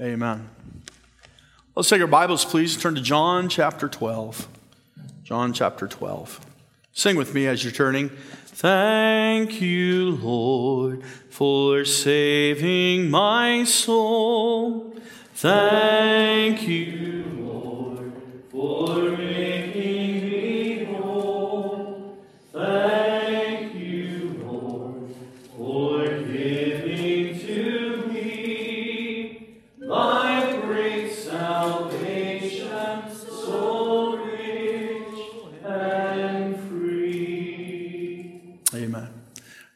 Amen. 0.00 0.48
Let's 1.76 1.88
take 1.88 2.00
our 2.00 2.06
Bibles, 2.06 2.44
please, 2.46 2.76
turn 2.76 2.94
to 2.94 3.00
John 3.02 3.48
chapter 3.48 3.88
12. 3.88 4.48
John 5.22 5.52
chapter 5.52 5.86
12. 5.86 6.40
Sing 6.92 7.14
with 7.14 7.34
me 7.34 7.46
as 7.46 7.62
you're 7.62 7.72
turning. 7.72 8.08
Thank 8.46 9.60
you, 9.60 10.12
Lord, 10.12 11.04
for 11.04 11.84
saving 11.84 13.10
my 13.10 13.64
soul. 13.64 14.96
Thank 15.34 16.66
you, 16.66 17.11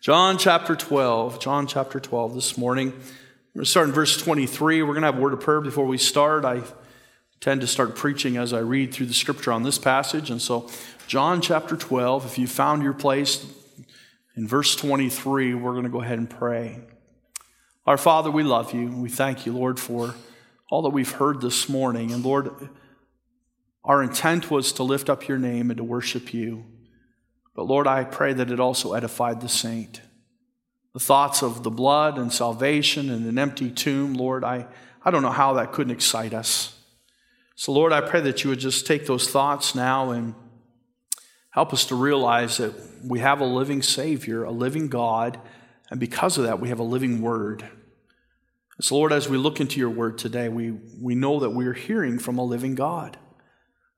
John 0.06 0.38
chapter 0.38 0.76
12. 0.76 1.40
John 1.40 1.66
chapter 1.66 1.98
12 1.98 2.36
this 2.36 2.56
morning. 2.56 2.90
We're 2.90 3.54
going 3.54 3.64
to 3.64 3.66
start 3.68 3.88
in 3.88 3.92
verse 3.92 4.16
23. 4.16 4.82
We're 4.82 4.92
going 4.92 5.02
to 5.02 5.06
have 5.06 5.18
a 5.18 5.20
word 5.20 5.32
of 5.32 5.40
prayer 5.40 5.60
before 5.60 5.84
we 5.84 5.98
start. 5.98 6.44
I 6.44 6.62
tend 7.40 7.62
to 7.62 7.66
start 7.66 7.96
preaching 7.96 8.36
as 8.36 8.52
I 8.52 8.60
read 8.60 8.94
through 8.94 9.06
the 9.06 9.14
scripture 9.14 9.50
on 9.50 9.64
this 9.64 9.78
passage. 9.78 10.30
And 10.30 10.40
so, 10.40 10.70
John 11.08 11.40
chapter 11.40 11.76
12, 11.76 12.24
if 12.24 12.38
you 12.38 12.46
found 12.46 12.84
your 12.84 12.92
place 12.92 13.44
in 14.36 14.46
verse 14.46 14.76
23, 14.76 15.54
we're 15.54 15.72
going 15.72 15.82
to 15.82 15.90
go 15.90 16.02
ahead 16.02 16.18
and 16.18 16.30
pray. 16.30 16.78
Our 17.84 17.98
Father, 17.98 18.30
we 18.30 18.44
love 18.44 18.72
you. 18.72 18.86
We 18.86 19.08
thank 19.08 19.44
you, 19.44 19.54
Lord, 19.54 19.80
for 19.80 20.14
all 20.70 20.82
that 20.82 20.90
we've 20.90 21.10
heard 21.10 21.40
this 21.40 21.68
morning. 21.68 22.12
And 22.12 22.24
Lord, 22.24 22.52
our 23.82 24.04
intent 24.04 24.52
was 24.52 24.70
to 24.74 24.84
lift 24.84 25.10
up 25.10 25.26
your 25.26 25.38
name 25.38 25.68
and 25.68 25.78
to 25.78 25.82
worship 25.82 26.32
you. 26.32 26.64
But 27.56 27.66
Lord, 27.66 27.86
I 27.86 28.04
pray 28.04 28.34
that 28.34 28.50
it 28.50 28.60
also 28.60 28.92
edified 28.92 29.40
the 29.40 29.48
saint. 29.48 30.02
The 30.92 31.00
thoughts 31.00 31.42
of 31.42 31.62
the 31.62 31.70
blood 31.70 32.18
and 32.18 32.32
salvation 32.32 33.10
and 33.10 33.26
an 33.26 33.38
empty 33.38 33.70
tomb, 33.70 34.14
Lord, 34.14 34.44
I, 34.44 34.66
I 35.02 35.10
don't 35.10 35.22
know 35.22 35.30
how 35.30 35.54
that 35.54 35.72
couldn't 35.72 35.92
excite 35.92 36.34
us. 36.34 36.78
So, 37.54 37.72
Lord, 37.72 37.92
I 37.92 38.02
pray 38.02 38.20
that 38.20 38.44
you 38.44 38.50
would 38.50 38.58
just 38.58 38.86
take 38.86 39.06
those 39.06 39.30
thoughts 39.30 39.74
now 39.74 40.10
and 40.10 40.34
help 41.50 41.72
us 41.72 41.86
to 41.86 41.94
realize 41.94 42.58
that 42.58 42.74
we 43.02 43.20
have 43.20 43.40
a 43.40 43.46
living 43.46 43.80
Savior, 43.80 44.44
a 44.44 44.50
living 44.50 44.88
God, 44.88 45.40
and 45.90 45.98
because 45.98 46.36
of 46.36 46.44
that, 46.44 46.60
we 46.60 46.68
have 46.68 46.78
a 46.78 46.84
living 46.84 47.22
Word. 47.22 47.66
So, 48.80 48.96
Lord, 48.96 49.12
as 49.12 49.28
we 49.28 49.38
look 49.38 49.60
into 49.60 49.80
your 49.80 49.88
Word 49.88 50.18
today, 50.18 50.50
we, 50.50 50.72
we 51.00 51.14
know 51.14 51.40
that 51.40 51.50
we 51.50 51.66
are 51.66 51.72
hearing 51.72 52.18
from 52.18 52.36
a 52.36 52.44
living 52.44 52.74
God. 52.74 53.16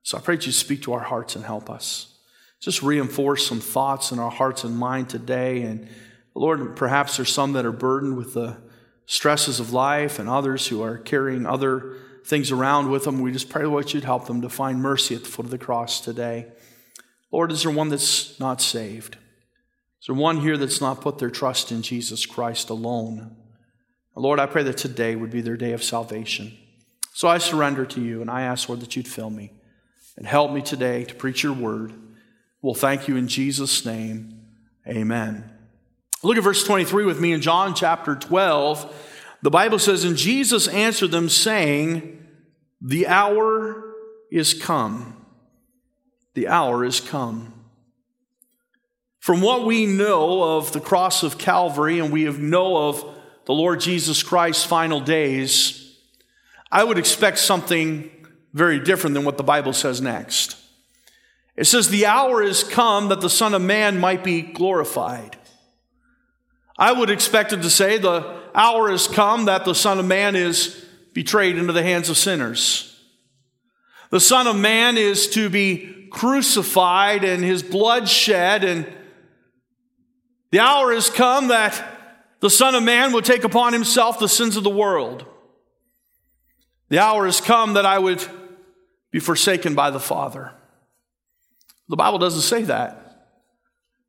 So 0.03 0.17
I 0.17 0.21
pray 0.21 0.37
that 0.37 0.45
you 0.45 0.53
speak 0.53 0.83
to 0.83 0.93
our 0.93 1.01
hearts 1.01 1.35
and 1.35 1.43
help 1.43 1.69
us. 1.69 2.08
Just 2.59 2.81
reinforce 2.81 3.47
some 3.47 3.59
thoughts 3.59 4.11
in 4.11 4.19
our 4.19 4.31
hearts 4.31 4.63
and 4.63 4.77
mind 4.77 5.09
today. 5.09 5.61
And 5.61 5.87
Lord, 6.35 6.75
perhaps 6.75 7.15
there's 7.15 7.33
some 7.33 7.53
that 7.53 7.65
are 7.65 7.71
burdened 7.71 8.17
with 8.17 8.33
the 8.33 8.57
stresses 9.05 9.59
of 9.59 9.73
life 9.73 10.19
and 10.19 10.29
others 10.29 10.67
who 10.67 10.83
are 10.83 10.97
carrying 10.97 11.45
other 11.45 11.95
things 12.25 12.51
around 12.51 12.91
with 12.91 13.05
them. 13.05 13.21
We 13.21 13.31
just 13.31 13.49
pray, 13.49 13.65
Lord, 13.65 13.91
you'd 13.93 14.03
help 14.03 14.27
them 14.27 14.41
to 14.41 14.49
find 14.49 14.81
mercy 14.81 15.15
at 15.15 15.23
the 15.23 15.29
foot 15.29 15.45
of 15.45 15.51
the 15.51 15.57
cross 15.57 16.01
today. 16.01 16.47
Lord, 17.31 17.51
is 17.51 17.63
there 17.63 17.71
one 17.71 17.89
that's 17.89 18.39
not 18.39 18.61
saved? 18.61 19.17
Is 20.01 20.07
there 20.07 20.15
one 20.15 20.37
here 20.37 20.57
that's 20.57 20.81
not 20.81 21.01
put 21.01 21.17
their 21.17 21.29
trust 21.29 21.71
in 21.71 21.81
Jesus 21.81 22.25
Christ 22.25 22.69
alone? 22.69 23.35
Lord, 24.15 24.39
I 24.39 24.47
pray 24.47 24.63
that 24.63 24.77
today 24.77 25.15
would 25.15 25.31
be 25.31 25.41
their 25.41 25.57
day 25.57 25.71
of 25.71 25.83
salvation. 25.83 26.57
So 27.13 27.27
I 27.27 27.37
surrender 27.37 27.85
to 27.85 28.01
you 28.01 28.21
and 28.21 28.29
I 28.29 28.41
ask, 28.41 28.67
Lord, 28.67 28.81
that 28.81 28.95
you'd 28.95 29.07
fill 29.07 29.29
me 29.29 29.51
and 30.17 30.27
help 30.27 30.51
me 30.51 30.61
today 30.61 31.05
to 31.05 31.15
preach 31.15 31.41
your 31.41 31.53
word. 31.53 31.93
We'll 32.61 32.73
thank 32.73 33.07
you 33.07 33.15
in 33.15 33.27
Jesus' 33.27 33.85
name. 33.85 34.45
Amen. 34.87 35.49
Look 36.23 36.37
at 36.37 36.43
verse 36.43 36.63
23 36.63 37.05
with 37.05 37.19
me 37.19 37.31
in 37.31 37.41
John 37.41 37.73
chapter 37.73 38.15
12. 38.15 38.93
The 39.41 39.49
Bible 39.49 39.79
says, 39.79 40.03
And 40.03 40.17
Jesus 40.17 40.67
answered 40.67 41.11
them, 41.11 41.29
saying, 41.29 42.27
The 42.81 43.07
hour 43.07 43.95
is 44.31 44.53
come. 44.53 45.25
The 46.33 46.47
hour 46.49 46.83
is 46.83 46.99
come. 46.99 47.53
From 49.19 49.41
what 49.41 49.65
we 49.65 49.85
know 49.85 50.57
of 50.57 50.71
the 50.71 50.79
cross 50.79 51.23
of 51.23 51.37
Calvary 51.37 51.99
and 51.99 52.11
we 52.11 52.25
know 52.25 52.89
of 52.89 53.03
the 53.45 53.53
Lord 53.53 53.79
Jesus 53.79 54.23
Christ's 54.23 54.65
final 54.65 54.99
days, 54.99 55.97
I 56.71 56.83
would 56.83 56.97
expect 56.97 57.39
something 57.39 58.09
very 58.53 58.79
different 58.79 59.13
than 59.13 59.25
what 59.25 59.37
the 59.37 59.43
Bible 59.43 59.73
says 59.73 60.01
next. 60.01 60.58
It 61.59 61.67
says, 61.67 61.89
The 61.89 62.05
hour 62.05 62.41
is 62.41 62.63
come 62.63 63.09
that 63.09 63.19
the 63.19 63.29
Son 63.29 63.53
of 63.53 63.61
Man 63.61 63.99
might 63.99 64.23
be 64.23 64.41
glorified. 64.41 65.37
I 66.77 66.93
would 66.93 67.09
expect 67.09 67.51
it 67.51 67.61
to 67.63 67.69
say, 67.69 67.97
The 67.97 68.39
hour 68.55 68.89
is 68.89 69.09
come 69.09 69.43
that 69.45 69.65
the 69.65 69.75
Son 69.75 69.99
of 69.99 70.05
Man 70.05 70.37
is 70.37 70.85
betrayed 71.11 71.57
into 71.57 71.73
the 71.73 71.83
hands 71.83 72.07
of 72.07 72.15
sinners. 72.15 72.97
The 74.09 74.21
Son 74.21 74.47
of 74.47 74.55
Man 74.55 74.97
is 74.97 75.27
to 75.31 75.49
be 75.49 76.07
crucified 76.09 77.25
and 77.25 77.43
his 77.43 77.61
blood 77.61 78.07
shed, 78.07 78.63
and 78.63 78.87
the 80.51 80.61
hour 80.61 80.93
has 80.93 81.09
come 81.09 81.49
that 81.49 81.83
the 82.39 82.49
Son 82.49 82.73
of 82.73 82.83
Man 82.83 83.11
will 83.11 83.21
take 83.21 83.43
upon 83.43 83.73
himself 83.73 84.17
the 84.17 84.29
sins 84.29 84.55
of 84.55 84.63
the 84.63 84.69
world. 84.69 85.25
The 86.87 86.99
hour 86.99 87.25
has 87.25 87.41
come 87.41 87.73
that 87.73 87.85
I 87.85 87.99
would 87.99 88.25
be 89.11 89.19
forsaken 89.19 89.75
by 89.75 89.89
the 89.91 89.99
Father. 89.99 90.53
The 91.89 91.95
Bible 91.95 92.19
doesn't 92.19 92.41
say 92.41 92.63
that. 92.63 92.91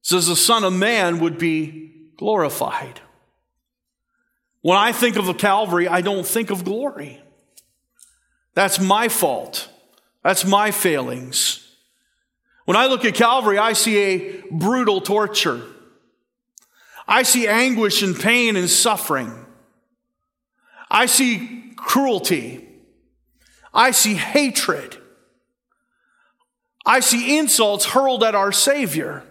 It 0.02 0.06
says 0.06 0.26
the 0.26 0.36
Son 0.36 0.64
of 0.64 0.72
Man 0.72 1.18
would 1.18 1.38
be 1.38 2.10
glorified. 2.16 3.00
When 4.60 4.76
I 4.76 4.92
think 4.92 5.16
of 5.16 5.24
the 5.26 5.34
Calvary, 5.34 5.88
I 5.88 6.02
don't 6.02 6.26
think 6.26 6.50
of 6.50 6.64
glory. 6.64 7.22
That's 8.54 8.78
my 8.78 9.08
fault. 9.08 9.70
That's 10.22 10.44
my 10.44 10.70
failings. 10.70 11.66
When 12.66 12.76
I 12.76 12.86
look 12.86 13.04
at 13.04 13.14
Calvary, 13.14 13.58
I 13.58 13.72
see 13.72 13.96
a 13.98 14.42
brutal 14.50 15.00
torture. 15.00 15.62
I 17.08 17.22
see 17.22 17.48
anguish 17.48 18.02
and 18.02 18.18
pain 18.18 18.56
and 18.56 18.68
suffering. 18.68 19.46
I 20.90 21.06
see 21.06 21.72
cruelty. 21.76 22.68
I 23.72 23.92
see 23.92 24.14
hatred. 24.14 24.99
I 26.84 27.00
see 27.00 27.38
insults 27.38 27.86
hurled 27.86 28.24
at 28.24 28.34
our 28.34 28.52
Savior. 28.52 29.22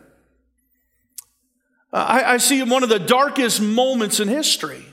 Uh, 1.92 1.98
I, 1.98 2.34
I 2.34 2.38
see 2.38 2.62
one 2.64 2.84
of 2.84 2.90
the 2.90 3.00
darkest 3.00 3.62
moments 3.62 4.20
in 4.20 4.28
history. 4.28 4.86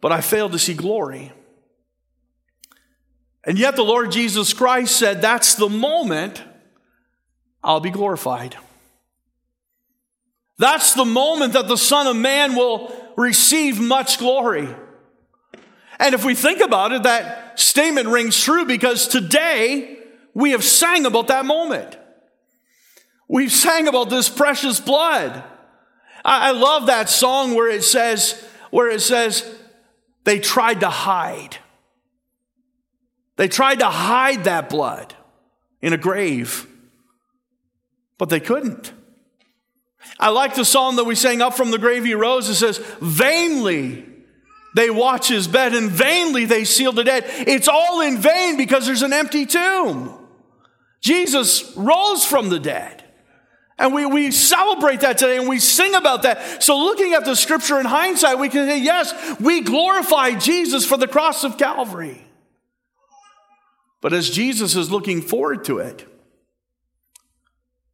But 0.00 0.12
I 0.12 0.20
fail 0.20 0.48
to 0.50 0.58
see 0.58 0.74
glory. 0.74 1.32
And 3.44 3.58
yet 3.58 3.76
the 3.76 3.82
Lord 3.82 4.12
Jesus 4.12 4.52
Christ 4.52 4.96
said, 4.96 5.22
That's 5.22 5.54
the 5.54 5.68
moment 5.68 6.42
I'll 7.62 7.80
be 7.80 7.90
glorified. 7.90 8.56
That's 10.58 10.92
the 10.92 11.06
moment 11.06 11.54
that 11.54 11.68
the 11.68 11.76
Son 11.76 12.06
of 12.06 12.16
Man 12.16 12.54
will 12.54 12.94
receive 13.16 13.80
much 13.80 14.18
glory. 14.18 14.68
And 15.98 16.14
if 16.14 16.24
we 16.24 16.34
think 16.34 16.60
about 16.60 16.92
it, 16.92 17.02
that 17.04 17.58
statement 17.58 18.08
rings 18.08 18.42
true 18.42 18.66
because 18.66 19.08
today 19.08 19.99
we 20.34 20.52
have 20.52 20.64
sang 20.64 21.06
about 21.06 21.28
that 21.28 21.44
moment. 21.44 21.96
We've 23.28 23.52
sang 23.52 23.88
about 23.88 24.10
this 24.10 24.28
precious 24.28 24.80
blood. 24.80 25.44
I, 26.24 26.50
love 26.50 26.86
that 26.86 27.08
song 27.08 27.54
where 27.54 27.68
it 27.68 27.84
says, 27.84 28.44
where 28.70 28.90
it 28.90 29.00
says, 29.00 29.48
they 30.24 30.38
tried 30.38 30.80
to 30.80 30.90
hide. 30.90 31.56
They 33.36 33.48
tried 33.48 33.78
to 33.78 33.88
hide 33.88 34.44
that 34.44 34.68
blood 34.68 35.14
in 35.80 35.92
a 35.92 35.96
grave, 35.96 36.66
but 38.18 38.28
they 38.28 38.40
couldn't. 38.40 38.92
I 40.18 40.28
like 40.28 40.54
the 40.54 40.64
song 40.64 40.96
that 40.96 41.04
we 41.04 41.14
sang 41.14 41.40
up 41.40 41.54
from 41.54 41.70
the 41.70 41.78
grave 41.78 42.04
he 42.04 42.14
rose. 42.14 42.48
It 42.48 42.56
says, 42.56 42.78
Vainly 43.00 44.04
they 44.74 44.90
watch 44.90 45.28
his 45.28 45.48
bed 45.48 45.74
and 45.74 45.90
vainly 45.90 46.44
they 46.44 46.64
seal 46.64 46.92
the 46.92 47.04
dead. 47.04 47.24
It's 47.26 47.68
all 47.68 48.00
in 48.02 48.18
vain 48.18 48.56
because 48.56 48.86
there's 48.86 49.02
an 49.02 49.12
empty 49.12 49.46
tomb. 49.46 50.16
Jesus 51.00 51.74
rose 51.76 52.24
from 52.24 52.48
the 52.48 52.58
dead. 52.58 53.04
And 53.78 53.94
we, 53.94 54.04
we 54.04 54.30
celebrate 54.30 55.00
that 55.00 55.16
today 55.16 55.38
and 55.38 55.48
we 55.48 55.58
sing 55.58 55.94
about 55.94 56.22
that. 56.24 56.62
So, 56.62 56.78
looking 56.78 57.14
at 57.14 57.24
the 57.24 57.34
scripture 57.34 57.80
in 57.80 57.86
hindsight, 57.86 58.38
we 58.38 58.50
can 58.50 58.68
say, 58.68 58.78
yes, 58.78 59.40
we 59.40 59.62
glorify 59.62 60.32
Jesus 60.32 60.84
for 60.84 60.98
the 60.98 61.08
cross 61.08 61.44
of 61.44 61.56
Calvary. 61.56 62.22
But 64.02 64.12
as 64.12 64.28
Jesus 64.28 64.76
is 64.76 64.90
looking 64.90 65.22
forward 65.22 65.64
to 65.64 65.78
it, 65.78 66.06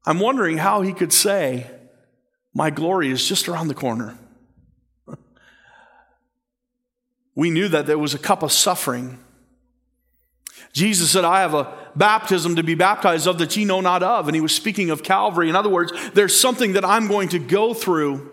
I'm 0.04 0.20
wondering 0.20 0.58
how 0.58 0.82
he 0.82 0.92
could 0.92 1.12
say, 1.12 1.70
My 2.54 2.70
glory 2.70 3.10
is 3.10 3.26
just 3.26 3.48
around 3.48 3.68
the 3.68 3.74
corner. 3.74 4.18
we 7.34 7.50
knew 7.50 7.68
that 7.68 7.86
there 7.86 7.98
was 7.98 8.14
a 8.14 8.18
cup 8.18 8.42
of 8.42 8.52
suffering. 8.52 9.18
Jesus 10.72 11.10
said, 11.10 11.24
I 11.24 11.40
have 11.40 11.54
a 11.54 11.85
baptism 11.96 12.56
to 12.56 12.62
be 12.62 12.74
baptized 12.74 13.26
of 13.26 13.38
that 13.38 13.56
ye 13.56 13.64
know 13.64 13.80
not 13.80 14.02
of. 14.02 14.28
And 14.28 14.34
he 14.34 14.40
was 14.40 14.54
speaking 14.54 14.90
of 14.90 15.02
Calvary. 15.02 15.48
In 15.48 15.56
other 15.56 15.68
words, 15.68 15.92
there's 16.12 16.38
something 16.38 16.74
that 16.74 16.84
I'm 16.84 17.08
going 17.08 17.30
to 17.30 17.38
go 17.38 17.74
through, 17.74 18.32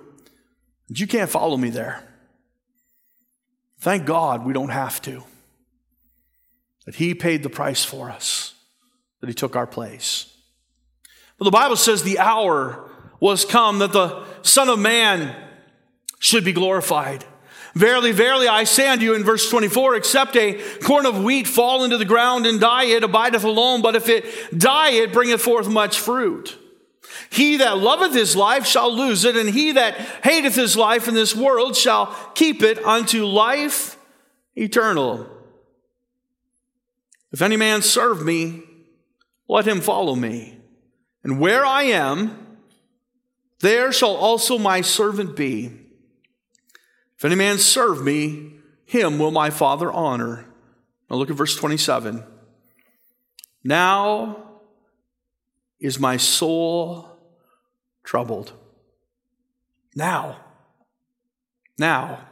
but 0.87 0.99
you 0.99 1.07
can't 1.07 1.29
follow 1.29 1.57
me 1.57 1.69
there. 1.69 2.03
Thank 3.79 4.05
God 4.05 4.45
we 4.45 4.53
don't 4.53 4.69
have 4.69 5.01
to. 5.03 5.23
That 6.85 6.95
he 6.95 7.13
paid 7.13 7.43
the 7.43 7.49
price 7.49 7.83
for 7.83 8.09
us, 8.09 8.53
that 9.21 9.27
he 9.27 9.33
took 9.33 9.55
our 9.55 9.67
place. 9.67 10.33
But 11.37 11.45
the 11.45 11.51
Bible 11.51 11.75
says 11.75 12.03
the 12.03 12.19
hour 12.19 12.89
was 13.19 13.45
come 13.45 13.79
that 13.79 13.93
the 13.93 14.25
Son 14.41 14.69
of 14.69 14.79
Man 14.79 15.35
should 16.19 16.43
be 16.43 16.53
glorified. 16.53 17.25
Verily, 17.75 18.11
verily, 18.11 18.47
I 18.47 18.65
say 18.65 18.87
unto 18.87 19.03
you 19.03 19.15
in 19.15 19.23
verse 19.23 19.49
24, 19.49 19.95
except 19.95 20.35
a 20.35 20.61
corn 20.83 21.07
of 21.07 21.23
wheat 21.23 21.47
fall 21.47 21.83
into 21.83 21.97
the 21.97 22.05
ground 22.05 22.45
and 22.45 22.59
die, 22.59 22.85
it 22.85 23.03
abideth 23.03 23.43
alone, 23.43 23.81
but 23.81 23.95
if 23.95 24.09
it 24.09 24.25
die, 24.57 24.91
it 24.91 25.11
bringeth 25.11 25.41
forth 25.41 25.67
much 25.67 25.99
fruit. 25.99 26.57
He 27.31 27.57
that 27.57 27.79
loveth 27.79 28.13
his 28.13 28.35
life 28.35 28.67
shall 28.67 28.93
lose 28.93 29.25
it, 29.25 29.35
and 29.35 29.49
he 29.49 29.71
that 29.71 29.95
hateth 30.23 30.55
his 30.55 30.77
life 30.77 31.07
in 31.07 31.15
this 31.15 31.35
world 31.35 31.75
shall 31.75 32.15
keep 32.35 32.61
it 32.61 32.77
unto 32.85 33.25
life 33.25 33.97
eternal. 34.55 35.27
If 37.31 37.41
any 37.41 37.57
man 37.57 37.81
serve 37.81 38.23
me, 38.23 38.61
let 39.47 39.67
him 39.67 39.81
follow 39.81 40.13
me. 40.13 40.59
And 41.23 41.39
where 41.39 41.65
I 41.65 41.83
am, 41.83 42.57
there 43.61 43.91
shall 43.91 44.15
also 44.15 44.59
my 44.59 44.81
servant 44.81 45.35
be. 45.35 45.71
If 47.23 47.27
any 47.27 47.35
man 47.35 47.57
serve 47.57 48.03
me, 48.03 48.51
him 48.83 49.17
will 49.17 49.31
my 49.31 49.49
Father 49.49 49.89
honor. 49.89 50.45
Now 51.09 51.15
look 51.15 51.29
at 51.29 51.37
verse 51.37 51.55
27. 51.55 52.21
Now 53.63 54.59
is 55.79 56.01
my 56.01 56.17
soul 56.17 57.07
troubled. 58.03 58.51
Now. 59.95 60.35
Now. 61.77 62.27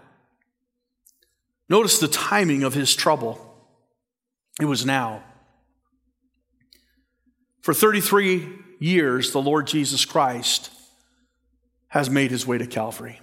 Notice 1.70 1.98
the 2.00 2.10
timing 2.10 2.64
of 2.64 2.74
his 2.74 2.94
trouble. 2.94 3.40
It 4.60 4.66
was 4.66 4.86
now. 4.86 5.24
For 7.62 7.74
33 7.74 8.46
years, 8.80 9.32
the 9.32 9.42
Lord 9.42 9.68
Jesus 9.68 10.04
Christ 10.04 10.70
has 11.88 12.10
made 12.10 12.30
his 12.30 12.46
way 12.46 12.58
to 12.58 12.68
Calvary. 12.68 13.22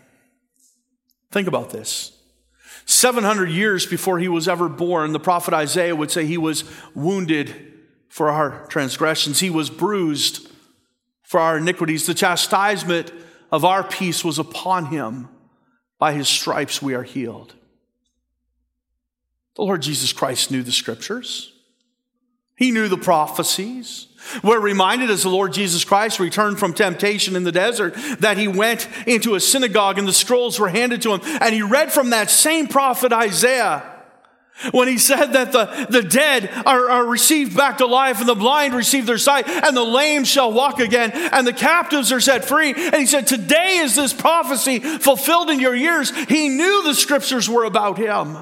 Think 1.31 1.49
about 1.49 1.71
this. 1.71 2.13
700 2.87 3.51
years 3.51 3.85
before 3.85 4.19
he 4.19 4.29
was 4.29 4.49
ever 4.49 4.69
born, 4.69 5.13
the 5.13 5.21
prophet 5.21 5.53
Isaiah 5.53 5.95
would 5.95 6.11
say 6.11 6.25
he 6.25 6.39
was 6.39 6.65
wounded 6.95 7.75
for 8.09 8.31
our 8.31 8.67
transgressions, 8.69 9.41
he 9.41 9.51
was 9.51 9.69
bruised 9.69 10.49
for 11.23 11.39
our 11.39 11.59
iniquities. 11.59 12.07
The 12.07 12.15
chastisement 12.15 13.13
of 13.53 13.65
our 13.65 13.85
peace 13.85 14.25
was 14.25 14.39
upon 14.39 14.87
him. 14.87 15.29
By 15.99 16.13
his 16.13 16.29
stripes 16.29 16.81
we 16.81 16.95
are 16.95 17.03
healed. 17.03 17.55
The 19.57 19.63
Lord 19.63 19.83
Jesus 19.83 20.13
Christ 20.13 20.51
knew 20.51 20.63
the 20.63 20.73
scriptures. 20.73 21.53
He 22.57 22.71
knew 22.71 22.89
the 22.89 22.97
prophecies. 22.97 24.07
We're 24.43 24.61
reminded 24.61 25.11
as 25.11 25.23
the 25.23 25.29
Lord 25.29 25.53
Jesus 25.53 25.85
Christ 25.85 26.21
returned 26.21 26.59
from 26.59 26.75
temptation 26.75 27.37
in 27.37 27.45
the 27.45 27.53
desert 27.53 27.95
that 28.21 28.39
he 28.39 28.49
went 28.49 28.89
into 29.07 29.35
a 29.35 29.41
synagogue 29.41 29.99
and 29.99 30.07
the 30.07 30.13
scrolls 30.13 30.59
were 30.59 30.69
handed 30.69 31.03
to 31.03 31.15
him 31.15 31.21
and 31.41 31.55
he 31.55 31.63
read 31.63 31.93
from 31.93 32.11
that 32.11 32.31
same 32.31 32.67
prophet 32.67 33.13
Isaiah 33.13 33.95
when 34.73 34.89
he 34.89 34.99
said 34.99 35.27
that 35.35 35.53
the, 35.53 35.87
the 35.89 36.03
dead 36.03 36.51
are, 36.67 36.91
are 36.91 37.07
received 37.07 37.57
back 37.57 37.79
to 37.79 37.87
life 37.87 38.21
and 38.21 38.29
the 38.29 38.35
blind 38.35 38.75
receive 38.75 39.07
their 39.07 39.19
sight 39.19 39.49
and 39.49 39.77
the 39.77 39.85
lame 39.85 40.25
shall 40.25 40.53
walk 40.53 40.81
again 40.81 41.13
and 41.15 41.47
the 41.47 41.53
captives 41.53 42.11
are 42.11 42.21
set 42.21 42.45
free. 42.45 42.73
And 42.75 42.97
he 42.97 43.07
said, 43.07 43.27
today 43.27 43.79
is 43.79 43.95
this 43.95 44.13
prophecy 44.13 44.81
fulfilled 44.81 45.51
in 45.51 45.61
your 45.61 45.77
ears. 45.77 46.11
He 46.27 46.49
knew 46.49 46.83
the 46.83 46.95
scriptures 46.95 47.49
were 47.49 47.65
about 47.65 47.99
him. 47.99 48.37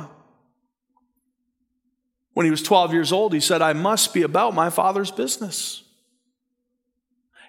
When 2.37 2.45
he 2.45 2.51
was 2.51 2.63
12 2.63 2.93
years 2.93 3.13
old, 3.13 3.33
he 3.33 3.41
said, 3.41 3.63
I 3.63 3.73
must 3.73 4.13
be 4.13 4.21
about 4.21 4.53
my 4.53 4.69
father's 4.69 5.11
business. 5.11 5.83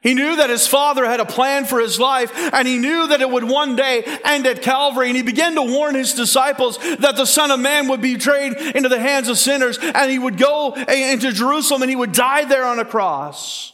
He 0.02 0.14
knew 0.14 0.38
that 0.38 0.50
his 0.50 0.66
father 0.66 1.06
had 1.06 1.20
a 1.20 1.26
plan 1.26 1.66
for 1.66 1.82
his 1.82 2.00
life, 2.00 2.32
and 2.54 2.66
he 2.66 2.78
knew 2.78 3.10
that 3.10 3.20
it 3.20 3.30
would 3.30 3.44
one 3.44 3.76
day 3.76 4.02
end 4.24 4.48
at 4.48 4.62
Calvary. 4.62 5.08
And 5.08 5.18
he 5.18 5.24
began 5.24 5.56
to 5.56 5.62
warn 5.62 5.94
his 5.94 6.14
disciples 6.14 6.78
that 6.78 7.18
the 7.18 7.26
Son 7.26 7.52
of 7.52 7.60
Man 7.60 7.90
would 7.90 8.00
be 8.00 8.14
betrayed 8.14 8.54
into 8.54 8.88
the 8.88 8.98
hands 8.98 9.28
of 9.28 9.38
sinners, 9.38 9.78
and 9.78 10.10
he 10.10 10.20
would 10.20 10.38
go 10.38 10.74
into 10.74 11.34
Jerusalem 11.34 11.82
and 11.82 11.90
he 11.90 11.98
would 11.98 12.14
die 12.14 12.46
there 12.46 12.64
on 12.64 12.80
a 12.80 12.86
cross. 12.86 13.74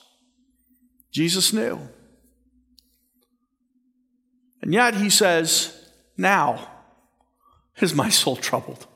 Jesus 1.12 1.54
knew. 1.54 1.80
And 4.64 4.74
yet 4.74 4.96
he 4.96 5.12
says, 5.12 5.80
Now 6.18 6.72
is 7.80 7.94
my 7.94 8.10
soul 8.10 8.36
troubled. 8.36 8.88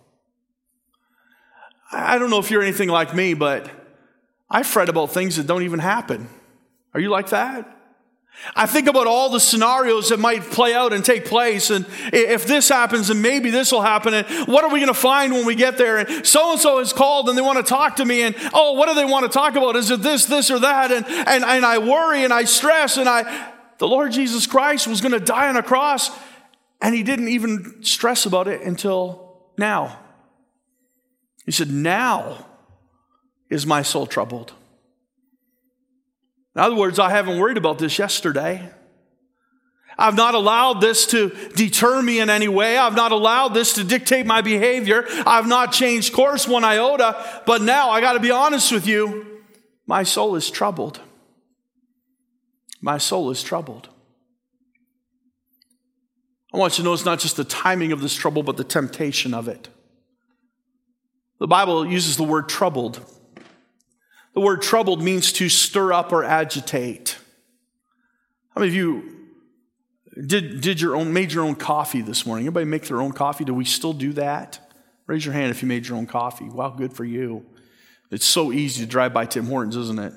I 1.91 2.17
don't 2.17 2.29
know 2.29 2.39
if 2.39 2.51
you're 2.51 2.61
anything 2.61 2.89
like 2.89 3.15
me, 3.15 3.33
but 3.33 3.69
I 4.49 4.63
fret 4.63 4.89
about 4.89 5.11
things 5.11 5.37
that 5.37 5.47
don't 5.47 5.63
even 5.63 5.79
happen. 5.79 6.29
Are 6.93 6.99
you 6.99 7.09
like 7.09 7.29
that? 7.29 7.73
I 8.55 8.65
think 8.67 8.87
about 8.87 9.07
all 9.07 9.29
the 9.29 9.39
scenarios 9.39 10.09
that 10.09 10.19
might 10.19 10.43
play 10.43 10.73
out 10.73 10.93
and 10.93 11.03
take 11.03 11.25
place. 11.25 11.69
And 11.69 11.85
if 12.13 12.45
this 12.45 12.69
happens, 12.69 13.09
and 13.09 13.21
maybe 13.21 13.49
this 13.49 13.71
will 13.71 13.81
happen. 13.81 14.13
And 14.13 14.27
what 14.47 14.63
are 14.63 14.69
we 14.69 14.79
going 14.79 14.93
to 14.93 14.99
find 14.99 15.33
when 15.33 15.45
we 15.45 15.55
get 15.55 15.77
there? 15.77 15.97
And 15.97 16.25
so 16.25 16.51
and 16.51 16.61
so 16.61 16.79
is 16.79 16.93
called 16.93 17.29
and 17.29 17.37
they 17.37 17.41
want 17.41 17.57
to 17.57 17.63
talk 17.63 17.95
to 17.97 18.05
me. 18.05 18.21
And 18.21 18.35
oh, 18.53 18.73
what 18.73 18.87
do 18.87 18.95
they 18.95 19.05
want 19.05 19.25
to 19.25 19.29
talk 19.29 19.55
about? 19.55 19.75
Is 19.75 19.89
it 19.89 20.01
this, 20.01 20.25
this, 20.25 20.51
or 20.51 20.59
that? 20.59 20.91
And, 20.91 21.05
and, 21.07 21.43
and 21.43 21.65
I 21.65 21.79
worry 21.79 22.23
and 22.23 22.31
I 22.31 22.43
stress. 22.43 22.97
And 22.97 23.09
I, 23.09 23.51
the 23.79 23.87
Lord 23.87 24.11
Jesus 24.11 24.45
Christ 24.45 24.87
was 24.87 25.01
going 25.01 25.13
to 25.13 25.19
die 25.19 25.49
on 25.49 25.57
a 25.57 25.63
cross. 25.63 26.11
And 26.79 26.93
he 26.93 27.01
didn't 27.01 27.29
even 27.29 27.83
stress 27.83 28.27
about 28.27 28.47
it 28.47 28.61
until 28.61 29.41
now. 29.57 29.99
He 31.47 31.51
said, 31.53 31.71
Now 31.71 32.45
is 33.49 33.65
my 33.65 33.81
soul 33.81 34.05
troubled. 34.05 34.53
In 36.55 36.61
other 36.61 36.75
words, 36.75 36.99
I 36.99 37.09
haven't 37.09 37.39
worried 37.39 37.57
about 37.57 37.79
this 37.79 37.97
yesterday. 37.97 38.69
I've 39.97 40.15
not 40.15 40.35
allowed 40.35 40.81
this 40.81 41.07
to 41.07 41.29
deter 41.55 42.01
me 42.01 42.19
in 42.19 42.29
any 42.29 42.47
way. 42.47 42.77
I've 42.77 42.95
not 42.95 43.11
allowed 43.11 43.55
this 43.55 43.73
to 43.75 43.83
dictate 43.83 44.25
my 44.27 44.41
behavior. 44.41 45.05
I've 45.25 45.47
not 45.47 45.71
changed 45.71 46.13
course 46.13 46.47
one 46.47 46.63
iota. 46.63 47.41
But 47.47 47.61
now 47.61 47.89
I 47.89 48.01
got 48.01 48.13
to 48.13 48.19
be 48.19 48.29
honest 48.29 48.71
with 48.71 48.85
you. 48.85 49.41
My 49.87 50.03
soul 50.03 50.35
is 50.35 50.51
troubled. 50.51 50.99
My 52.81 52.97
soul 52.97 53.31
is 53.31 53.41
troubled. 53.41 53.87
I 56.53 56.57
want 56.57 56.77
you 56.77 56.83
to 56.83 56.89
know 56.89 56.93
it's 56.93 57.05
not 57.05 57.19
just 57.19 57.37
the 57.37 57.43
timing 57.43 57.91
of 57.91 58.01
this 58.01 58.13
trouble, 58.13 58.43
but 58.43 58.57
the 58.57 58.63
temptation 58.63 59.33
of 59.33 59.47
it. 59.47 59.69
The 61.39 61.47
Bible 61.47 61.85
uses 61.85 62.17
the 62.17 62.23
word 62.23 62.49
troubled. 62.49 62.99
The 64.33 64.41
word 64.41 64.61
troubled 64.61 65.01
means 65.01 65.31
to 65.33 65.49
stir 65.49 65.93
up 65.93 66.11
or 66.11 66.23
agitate. 66.23 67.17
How 68.49 68.61
many 68.61 68.69
of 68.69 68.75
you 68.75 69.17
did, 70.25 70.61
did 70.61 70.81
your 70.81 70.95
own, 70.95 71.13
made 71.13 71.31
your 71.31 71.43
own 71.43 71.55
coffee 71.55 72.01
this 72.01 72.25
morning? 72.25 72.45
Anybody 72.45 72.65
make 72.65 72.87
their 72.87 73.01
own 73.01 73.11
coffee? 73.11 73.45
Do 73.45 73.53
we 73.53 73.65
still 73.65 73.93
do 73.93 74.13
that? 74.13 74.59
Raise 75.05 75.25
your 75.25 75.33
hand 75.33 75.51
if 75.51 75.61
you 75.61 75.67
made 75.67 75.87
your 75.87 75.97
own 75.97 76.07
coffee. 76.07 76.45
Wow, 76.45 76.69
good 76.69 76.93
for 76.93 77.05
you. 77.05 77.45
It's 78.09 78.25
so 78.25 78.51
easy 78.51 78.83
to 78.83 78.89
drive 78.89 79.13
by 79.13 79.25
Tim 79.25 79.45
Hortons, 79.45 79.75
isn't 79.75 79.99
it? 79.99 80.13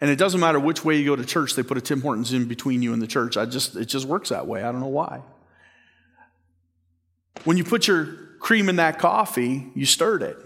And 0.00 0.10
it 0.10 0.16
doesn't 0.16 0.40
matter 0.40 0.58
which 0.58 0.84
way 0.84 0.96
you 0.96 1.04
go 1.04 1.14
to 1.14 1.24
church, 1.24 1.54
they 1.54 1.62
put 1.62 1.78
a 1.78 1.80
Tim 1.80 2.00
Hortons 2.00 2.32
in 2.32 2.46
between 2.46 2.82
you 2.82 2.92
and 2.92 3.00
the 3.00 3.06
church. 3.06 3.36
I 3.36 3.46
just, 3.46 3.76
it 3.76 3.84
just 3.84 4.06
works 4.06 4.30
that 4.30 4.46
way. 4.46 4.62
I 4.62 4.72
don't 4.72 4.80
know 4.80 4.88
why. 4.88 5.22
When 7.44 7.56
you 7.56 7.64
put 7.64 7.86
your 7.86 8.06
cream 8.42 8.68
in 8.68 8.76
that 8.76 8.98
coffee, 8.98 9.70
you 9.74 9.86
stirred 9.86 10.22
it. 10.22 10.36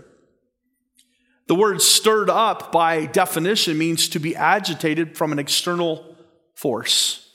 The 1.48 1.54
word 1.54 1.80
stirred 1.80 2.28
up 2.28 2.70
by 2.70 3.06
definition 3.06 3.78
means 3.78 4.08
to 4.10 4.18
be 4.18 4.36
agitated 4.36 5.16
from 5.16 5.32
an 5.32 5.38
external 5.38 6.16
force. 6.54 7.28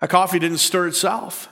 A 0.00 0.08
coffee 0.08 0.40
didn't 0.40 0.58
stir 0.58 0.88
itself. 0.88 1.48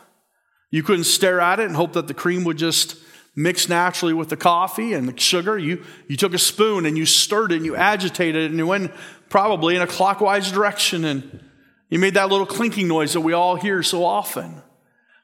You 0.70 0.82
couldn't 0.82 1.04
stare 1.04 1.40
at 1.40 1.60
it 1.60 1.66
and 1.66 1.76
hope 1.76 1.92
that 1.92 2.08
the 2.08 2.14
cream 2.14 2.44
would 2.44 2.58
just 2.58 2.96
mix 3.36 3.68
naturally 3.68 4.12
with 4.12 4.28
the 4.28 4.36
coffee 4.36 4.92
and 4.92 5.08
the 5.08 5.18
sugar. 5.18 5.56
You, 5.56 5.84
you 6.08 6.16
took 6.16 6.34
a 6.34 6.38
spoon 6.38 6.86
and 6.86 6.98
you 6.98 7.06
stirred 7.06 7.52
it 7.52 7.56
and 7.56 7.64
you 7.64 7.76
agitated 7.76 8.42
it 8.42 8.50
and 8.50 8.58
you 8.58 8.66
went 8.66 8.90
probably 9.28 9.76
in 9.76 9.82
a 9.82 9.86
clockwise 9.86 10.50
direction 10.50 11.04
and 11.04 11.44
you 11.90 11.98
made 12.00 12.14
that 12.14 12.28
little 12.28 12.46
clinking 12.46 12.88
noise 12.88 13.12
that 13.12 13.20
we 13.20 13.34
all 13.34 13.54
hear 13.54 13.82
so 13.84 14.04
often. 14.04 14.62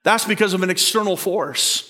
That's 0.05 0.25
because 0.25 0.55
of 0.55 0.63
an 0.63 0.71
external 0.71 1.17
force. 1.17 1.90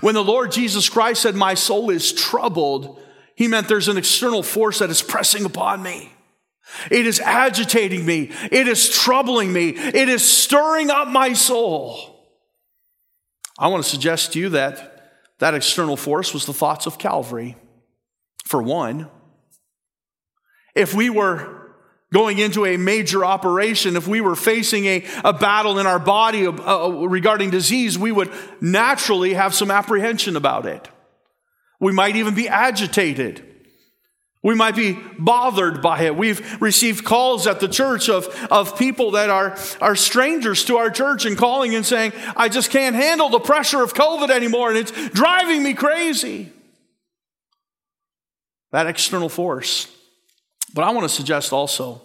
When 0.00 0.14
the 0.14 0.24
Lord 0.24 0.52
Jesus 0.52 0.88
Christ 0.88 1.22
said, 1.22 1.34
My 1.34 1.54
soul 1.54 1.90
is 1.90 2.12
troubled, 2.12 3.02
he 3.34 3.48
meant 3.48 3.68
there's 3.68 3.88
an 3.88 3.98
external 3.98 4.42
force 4.42 4.78
that 4.80 4.90
is 4.90 5.02
pressing 5.02 5.44
upon 5.44 5.82
me. 5.82 6.12
It 6.90 7.06
is 7.06 7.18
agitating 7.20 8.06
me. 8.06 8.30
It 8.52 8.68
is 8.68 8.88
troubling 8.88 9.52
me. 9.52 9.70
It 9.70 10.08
is 10.08 10.22
stirring 10.22 10.90
up 10.90 11.08
my 11.08 11.32
soul. 11.32 12.28
I 13.58 13.68
want 13.68 13.82
to 13.82 13.90
suggest 13.90 14.32
to 14.34 14.38
you 14.38 14.50
that 14.50 14.86
That 15.38 15.54
external 15.54 15.96
force 15.96 16.34
was 16.34 16.44
the 16.44 16.52
thoughts 16.52 16.86
of 16.86 16.98
Calvary, 16.98 17.56
for 18.44 18.62
one. 18.62 19.08
If 20.74 20.92
we 20.92 21.08
were 21.08 21.59
going 22.12 22.38
into 22.38 22.66
a 22.66 22.76
major 22.76 23.24
operation, 23.24 23.96
if 23.96 24.08
we 24.08 24.20
were 24.20 24.36
facing 24.36 24.84
a, 24.86 25.04
a 25.24 25.32
battle 25.32 25.78
in 25.78 25.86
our 25.86 25.98
body 25.98 26.46
uh, 26.46 26.52
uh, 26.52 26.90
regarding 27.06 27.50
disease, 27.50 27.98
we 27.98 28.10
would 28.10 28.32
naturally 28.60 29.34
have 29.34 29.54
some 29.54 29.70
apprehension 29.70 30.36
about 30.36 30.66
it. 30.66 30.88
We 31.78 31.92
might 31.92 32.16
even 32.16 32.34
be 32.34 32.48
agitated. 32.48 33.46
We 34.42 34.54
might 34.54 34.74
be 34.74 34.98
bothered 35.18 35.82
by 35.82 36.02
it. 36.04 36.16
We've 36.16 36.60
received 36.62 37.04
calls 37.04 37.46
at 37.46 37.60
the 37.60 37.68
church 37.68 38.08
of, 38.08 38.26
of 38.50 38.78
people 38.78 39.12
that 39.12 39.28
are, 39.28 39.56
are 39.82 39.94
strangers 39.94 40.64
to 40.64 40.78
our 40.78 40.90
church 40.90 41.26
and 41.26 41.36
calling 41.36 41.74
and 41.74 41.84
saying, 41.84 42.12
I 42.36 42.48
just 42.48 42.70
can't 42.70 42.96
handle 42.96 43.28
the 43.28 43.38
pressure 43.38 43.82
of 43.82 43.92
COVID 43.92 44.30
anymore 44.30 44.70
and 44.70 44.78
it's 44.78 44.92
driving 45.10 45.62
me 45.62 45.74
crazy. 45.74 46.50
That 48.72 48.86
external 48.86 49.28
force. 49.28 49.94
But 50.74 50.84
I 50.84 50.90
want 50.90 51.08
to 51.08 51.14
suggest 51.14 51.52
also 51.52 52.02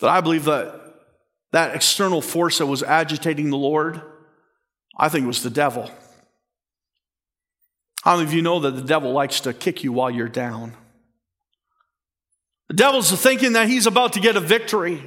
that 0.00 0.10
I 0.10 0.20
believe 0.20 0.44
that 0.44 0.80
that 1.52 1.74
external 1.74 2.22
force 2.22 2.58
that 2.58 2.66
was 2.66 2.82
agitating 2.82 3.50
the 3.50 3.56
Lord, 3.56 4.00
I 4.96 5.08
think 5.08 5.24
it 5.24 5.28
was 5.28 5.42
the 5.42 5.50
devil. 5.50 5.90
How 8.02 8.16
many 8.16 8.26
of 8.26 8.32
you 8.32 8.42
know 8.42 8.60
that 8.60 8.72
the 8.72 8.82
devil 8.82 9.12
likes 9.12 9.40
to 9.40 9.52
kick 9.52 9.82
you 9.84 9.92
while 9.92 10.10
you're 10.10 10.28
down? 10.28 10.74
The 12.68 12.74
devil's 12.74 13.10
thinking 13.20 13.54
that 13.54 13.68
he's 13.68 13.86
about 13.86 14.12
to 14.14 14.20
get 14.20 14.36
a 14.36 14.40
victory. 14.40 15.02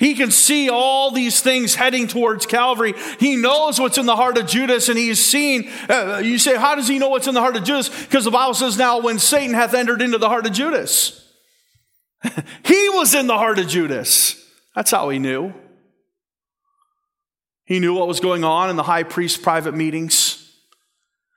He 0.00 0.14
can 0.14 0.30
see 0.30 0.70
all 0.70 1.10
these 1.10 1.42
things 1.42 1.74
heading 1.74 2.08
towards 2.08 2.46
Calvary. 2.46 2.94
He 3.18 3.36
knows 3.36 3.78
what's 3.78 3.98
in 3.98 4.06
the 4.06 4.16
heart 4.16 4.38
of 4.38 4.46
Judas, 4.46 4.88
and 4.88 4.98
he's 4.98 5.22
seen. 5.22 5.70
Uh, 5.90 6.22
you 6.24 6.38
say, 6.38 6.56
How 6.56 6.74
does 6.74 6.88
he 6.88 6.98
know 6.98 7.10
what's 7.10 7.26
in 7.26 7.34
the 7.34 7.40
heart 7.42 7.54
of 7.54 7.64
Judas? 7.64 7.90
Because 7.90 8.24
the 8.24 8.30
Bible 8.30 8.54
says, 8.54 8.78
Now, 8.78 9.00
when 9.00 9.18
Satan 9.18 9.54
hath 9.54 9.74
entered 9.74 10.00
into 10.00 10.16
the 10.16 10.30
heart 10.30 10.46
of 10.46 10.52
Judas, 10.52 11.30
he 12.64 12.88
was 12.88 13.14
in 13.14 13.26
the 13.26 13.36
heart 13.36 13.58
of 13.58 13.68
Judas. 13.68 14.42
That's 14.74 14.90
how 14.90 15.10
he 15.10 15.18
knew. 15.18 15.52
He 17.66 17.78
knew 17.78 17.92
what 17.92 18.08
was 18.08 18.20
going 18.20 18.42
on 18.42 18.70
in 18.70 18.76
the 18.76 18.82
high 18.82 19.02
priest's 19.02 19.36
private 19.36 19.74
meetings. 19.74 20.50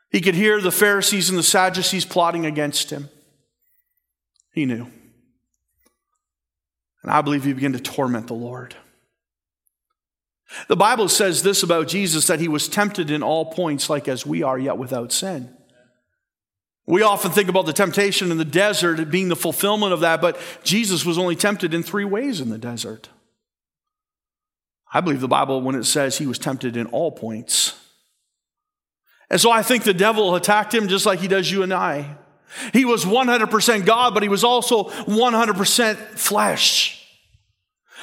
He 0.09 0.21
could 0.21 0.35
hear 0.35 0.61
the 0.61 0.71
Pharisees 0.71 1.29
and 1.29 1.37
the 1.37 1.43
Sadducees 1.43 2.05
plotting 2.05 2.45
against 2.45 2.91
him. 2.91 3.09
He 4.53 4.65
knew. 4.65 4.87
And 7.03 7.11
I 7.11 7.21
believe 7.21 7.45
you 7.45 7.53
begin 7.53 7.73
to 7.73 7.79
torment 7.79 8.27
the 8.27 8.33
Lord. 8.33 8.75
The 10.67 10.75
Bible 10.75 11.09
says 11.09 11.43
this 11.43 11.63
about 11.63 11.87
Jesus 11.87 12.27
that 12.27 12.39
he 12.39 12.47
was 12.47 12.67
tempted 12.67 13.11
in 13.11 13.23
all 13.23 13.45
points, 13.45 13.89
like 13.89 14.07
as 14.07 14.25
we 14.25 14.43
are, 14.43 14.57
yet 14.57 14.77
without 14.77 15.11
sin. 15.11 15.55
We 16.85 17.01
often 17.01 17.31
think 17.31 17.49
about 17.49 17.65
the 17.65 17.73
temptation 17.73 18.29
in 18.29 18.37
the 18.37 18.45
desert 18.45 19.09
being 19.09 19.29
the 19.29 19.35
fulfillment 19.35 19.93
of 19.93 20.01
that, 20.01 20.21
but 20.21 20.37
Jesus 20.63 21.05
was 21.05 21.17
only 21.17 21.35
tempted 21.35 21.73
in 21.73 21.81
three 21.81 22.05
ways 22.05 22.41
in 22.41 22.49
the 22.49 22.57
desert. 22.57 23.09
I 24.93 25.01
believe 25.01 25.21
the 25.21 25.27
Bible, 25.27 25.61
when 25.61 25.75
it 25.75 25.85
says 25.85 26.17
he 26.17 26.27
was 26.27 26.37
tempted 26.37 26.77
in 26.77 26.85
all 26.87 27.11
points. 27.11 27.79
And 29.29 29.41
so 29.41 29.49
I 29.49 29.63
think 29.63 29.83
the 29.83 29.93
devil 29.93 30.35
attacked 30.35 30.73
him 30.73 30.87
just 30.87 31.05
like 31.05 31.19
he 31.19 31.27
does 31.27 31.49
you 31.49 31.63
and 31.63 31.73
I. 31.73 32.17
He 32.71 32.85
was 32.85 33.05
100% 33.05 33.85
God, 33.85 34.13
but 34.13 34.23
he 34.23 34.29
was 34.29 34.43
also 34.43 34.85
100% 34.85 35.95
flesh, 36.17 37.05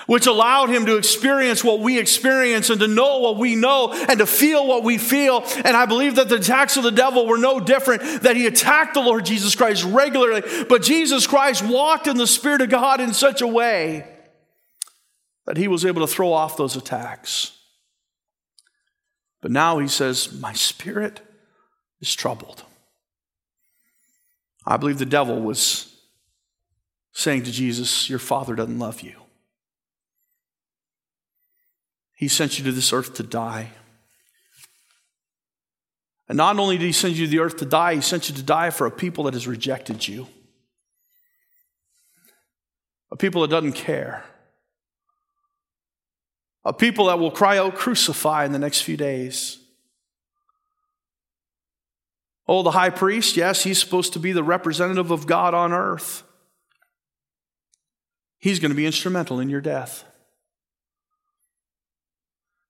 which 0.06 0.26
allowed 0.26 0.70
him 0.70 0.86
to 0.86 0.96
experience 0.96 1.62
what 1.62 1.80
we 1.80 1.98
experience 1.98 2.70
and 2.70 2.80
to 2.80 2.88
know 2.88 3.18
what 3.18 3.36
we 3.36 3.54
know 3.54 3.92
and 3.92 4.18
to 4.18 4.26
feel 4.26 4.66
what 4.66 4.82
we 4.82 4.98
feel. 4.98 5.44
And 5.64 5.76
I 5.76 5.86
believe 5.86 6.16
that 6.16 6.28
the 6.28 6.36
attacks 6.36 6.76
of 6.76 6.82
the 6.82 6.90
devil 6.90 7.26
were 7.26 7.38
no 7.38 7.60
different, 7.60 8.22
that 8.22 8.36
he 8.36 8.46
attacked 8.46 8.94
the 8.94 9.00
Lord 9.00 9.24
Jesus 9.24 9.54
Christ 9.54 9.84
regularly, 9.84 10.42
but 10.68 10.82
Jesus 10.82 11.26
Christ 11.26 11.64
walked 11.64 12.06
in 12.06 12.16
the 12.16 12.26
Spirit 12.26 12.62
of 12.62 12.70
God 12.70 13.00
in 13.00 13.12
such 13.12 13.40
a 13.40 13.46
way 13.46 14.06
that 15.46 15.56
he 15.56 15.68
was 15.68 15.84
able 15.84 16.06
to 16.06 16.12
throw 16.12 16.32
off 16.32 16.56
those 16.56 16.76
attacks. 16.76 17.56
But 19.40 19.50
now 19.50 19.78
he 19.78 19.88
says, 19.88 20.32
My 20.32 20.52
spirit 20.52 21.20
is 22.00 22.14
troubled. 22.14 22.64
I 24.70 24.76
believe 24.76 25.00
the 25.00 25.04
devil 25.04 25.40
was 25.40 25.92
saying 27.12 27.42
to 27.42 27.50
Jesus, 27.50 28.08
Your 28.08 28.20
father 28.20 28.54
doesn't 28.54 28.78
love 28.78 29.00
you. 29.00 29.14
He 32.16 32.28
sent 32.28 32.56
you 32.56 32.64
to 32.66 32.72
this 32.72 32.92
earth 32.92 33.14
to 33.14 33.24
die. 33.24 33.72
And 36.28 36.36
not 36.36 36.56
only 36.60 36.78
did 36.78 36.84
he 36.84 36.92
send 36.92 37.16
you 37.16 37.26
to 37.26 37.30
the 37.30 37.40
earth 37.40 37.56
to 37.56 37.64
die, 37.64 37.96
he 37.96 38.00
sent 38.00 38.28
you 38.28 38.34
to 38.36 38.42
die 38.44 38.70
for 38.70 38.86
a 38.86 38.92
people 38.92 39.24
that 39.24 39.34
has 39.34 39.48
rejected 39.48 40.06
you, 40.06 40.28
a 43.10 43.16
people 43.16 43.42
that 43.42 43.50
doesn't 43.50 43.72
care, 43.72 44.24
a 46.64 46.72
people 46.72 47.06
that 47.06 47.18
will 47.18 47.32
cry 47.32 47.58
out, 47.58 47.74
Crucify 47.74 48.44
in 48.44 48.52
the 48.52 48.58
next 48.60 48.82
few 48.82 48.96
days. 48.96 49.59
Oh, 52.52 52.64
the 52.64 52.72
high 52.72 52.90
priest, 52.90 53.36
yes, 53.36 53.62
he's 53.62 53.78
supposed 53.78 54.12
to 54.14 54.18
be 54.18 54.32
the 54.32 54.42
representative 54.42 55.12
of 55.12 55.28
God 55.28 55.54
on 55.54 55.72
earth. 55.72 56.24
He's 58.40 58.58
going 58.58 58.72
to 58.72 58.76
be 58.76 58.86
instrumental 58.86 59.38
in 59.38 59.48
your 59.48 59.60
death. 59.60 60.02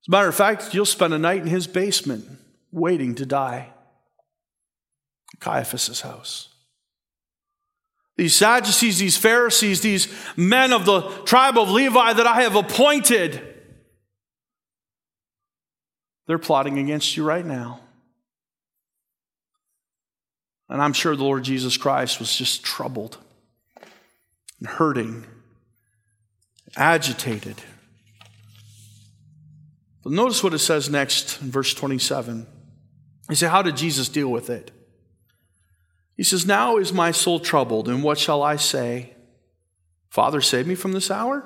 As 0.02 0.08
a 0.08 0.10
matter 0.10 0.28
of 0.28 0.34
fact, 0.34 0.74
you'll 0.74 0.84
spend 0.84 1.14
a 1.14 1.18
night 1.18 1.40
in 1.40 1.46
his 1.46 1.66
basement 1.66 2.26
waiting 2.70 3.14
to 3.14 3.24
die. 3.24 3.70
Caiaphas' 5.38 6.02
house. 6.02 6.50
These 8.18 8.36
Sadducees, 8.36 8.98
these 8.98 9.16
Pharisees, 9.16 9.80
these 9.80 10.14
men 10.36 10.74
of 10.74 10.84
the 10.84 11.00
tribe 11.24 11.56
of 11.56 11.70
Levi 11.70 12.12
that 12.12 12.26
I 12.26 12.42
have 12.42 12.54
appointed, 12.54 13.40
they're 16.26 16.38
plotting 16.38 16.78
against 16.78 17.16
you 17.16 17.24
right 17.24 17.46
now. 17.46 17.80
And 20.70 20.80
I'm 20.80 20.92
sure 20.92 21.16
the 21.16 21.24
Lord 21.24 21.42
Jesus 21.42 21.76
Christ 21.76 22.20
was 22.20 22.34
just 22.34 22.62
troubled 22.62 23.18
and 24.60 24.68
hurting, 24.68 25.26
agitated. 26.76 27.56
But 30.04 30.12
notice 30.12 30.44
what 30.44 30.54
it 30.54 30.60
says 30.60 30.88
next 30.88 31.42
in 31.42 31.50
verse 31.50 31.74
27. 31.74 32.46
He 33.28 33.34
said, 33.34 33.50
How 33.50 33.62
did 33.62 33.76
Jesus 33.76 34.08
deal 34.08 34.28
with 34.28 34.48
it? 34.48 34.70
He 36.16 36.22
says, 36.22 36.46
Now 36.46 36.76
is 36.76 36.92
my 36.92 37.10
soul 37.10 37.40
troubled, 37.40 37.88
and 37.88 38.04
what 38.04 38.18
shall 38.18 38.40
I 38.42 38.54
say? 38.54 39.14
Father, 40.08 40.40
save 40.40 40.68
me 40.68 40.76
from 40.76 40.92
this 40.92 41.10
hour? 41.10 41.44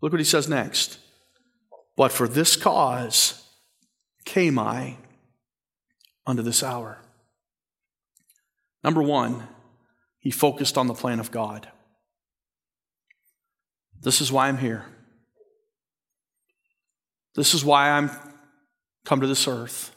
Look 0.00 0.12
what 0.12 0.20
he 0.20 0.24
says 0.24 0.48
next. 0.48 0.98
But 1.96 2.10
for 2.10 2.26
this 2.26 2.56
cause 2.56 3.40
came 4.24 4.58
I 4.58 4.96
unto 6.26 6.42
this 6.42 6.62
hour. 6.62 6.98
Number 8.84 9.02
one, 9.02 9.48
he 10.18 10.30
focused 10.30 10.76
on 10.76 10.86
the 10.86 10.94
plan 10.94 11.18
of 11.18 11.30
God. 11.30 11.68
This 14.02 14.20
is 14.20 14.30
why 14.30 14.48
I'm 14.48 14.58
here. 14.58 14.84
This 17.34 17.54
is 17.54 17.64
why 17.64 17.90
I'm 17.90 18.10
come 19.06 19.22
to 19.22 19.26
this 19.26 19.48
earth. 19.48 19.90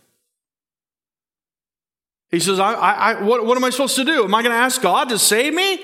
He 2.29 2.39
says, 2.39 2.59
I, 2.59 2.73
I, 2.73 3.21
what, 3.21 3.45
what 3.45 3.57
am 3.57 3.63
I 3.63 3.69
supposed 3.69 3.97
to 3.97 4.05
do? 4.05 4.23
Am 4.23 4.33
I 4.33 4.41
going 4.41 4.53
to 4.53 4.57
ask 4.57 4.81
God 4.81 5.09
to 5.09 5.19
save 5.19 5.53
me? 5.53 5.79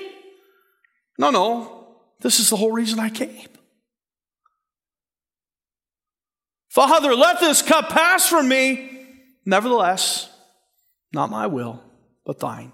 No, 1.18 1.30
no. 1.30 1.96
This 2.20 2.40
is 2.40 2.50
the 2.50 2.56
whole 2.56 2.72
reason 2.72 2.98
I 2.98 3.10
came. 3.10 3.48
Father, 6.68 7.14
let 7.14 7.40
this 7.40 7.62
cup 7.62 7.90
pass 7.90 8.28
from 8.28 8.48
me. 8.48 9.06
Nevertheless, 9.46 10.28
not 11.12 11.30
my 11.30 11.46
will, 11.46 11.82
but 12.24 12.40
thine 12.40 12.72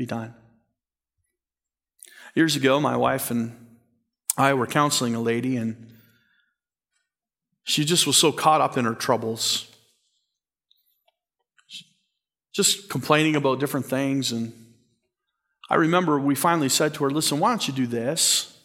be 0.00 0.06
done. 0.06 0.32
Years 2.34 2.56
ago, 2.56 2.80
my 2.80 2.96
wife 2.96 3.30
and 3.30 3.54
I 4.38 4.54
were 4.54 4.66
counseling 4.66 5.14
a 5.14 5.20
lady, 5.20 5.58
and 5.58 5.92
she 7.64 7.84
just 7.84 8.06
was 8.06 8.16
so 8.16 8.32
caught 8.32 8.62
up 8.62 8.78
in 8.78 8.86
her 8.86 8.94
troubles, 8.94 9.70
just 12.54 12.88
complaining 12.88 13.36
about 13.36 13.60
different 13.60 13.84
things. 13.84 14.32
And 14.32 14.54
I 15.68 15.74
remember 15.74 16.18
we 16.18 16.34
finally 16.34 16.70
said 16.70 16.94
to 16.94 17.04
her, 17.04 17.10
Listen, 17.10 17.38
why 17.38 17.50
don't 17.50 17.68
you 17.68 17.74
do 17.74 17.86
this? 17.86 18.58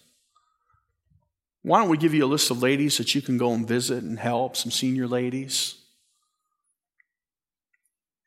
Why 1.63 1.81
don't 1.81 1.89
we 1.89 1.97
give 1.97 2.13
you 2.13 2.23
a 2.23 2.27
list 2.27 2.49
of 2.49 2.61
ladies 2.61 2.97
that 2.97 3.13
you 3.13 3.21
can 3.21 3.37
go 3.37 3.51
and 3.51 3.67
visit 3.67 4.03
and 4.03 4.17
help, 4.17 4.55
some 4.55 4.71
senior 4.71 5.05
ladies? 5.05 5.84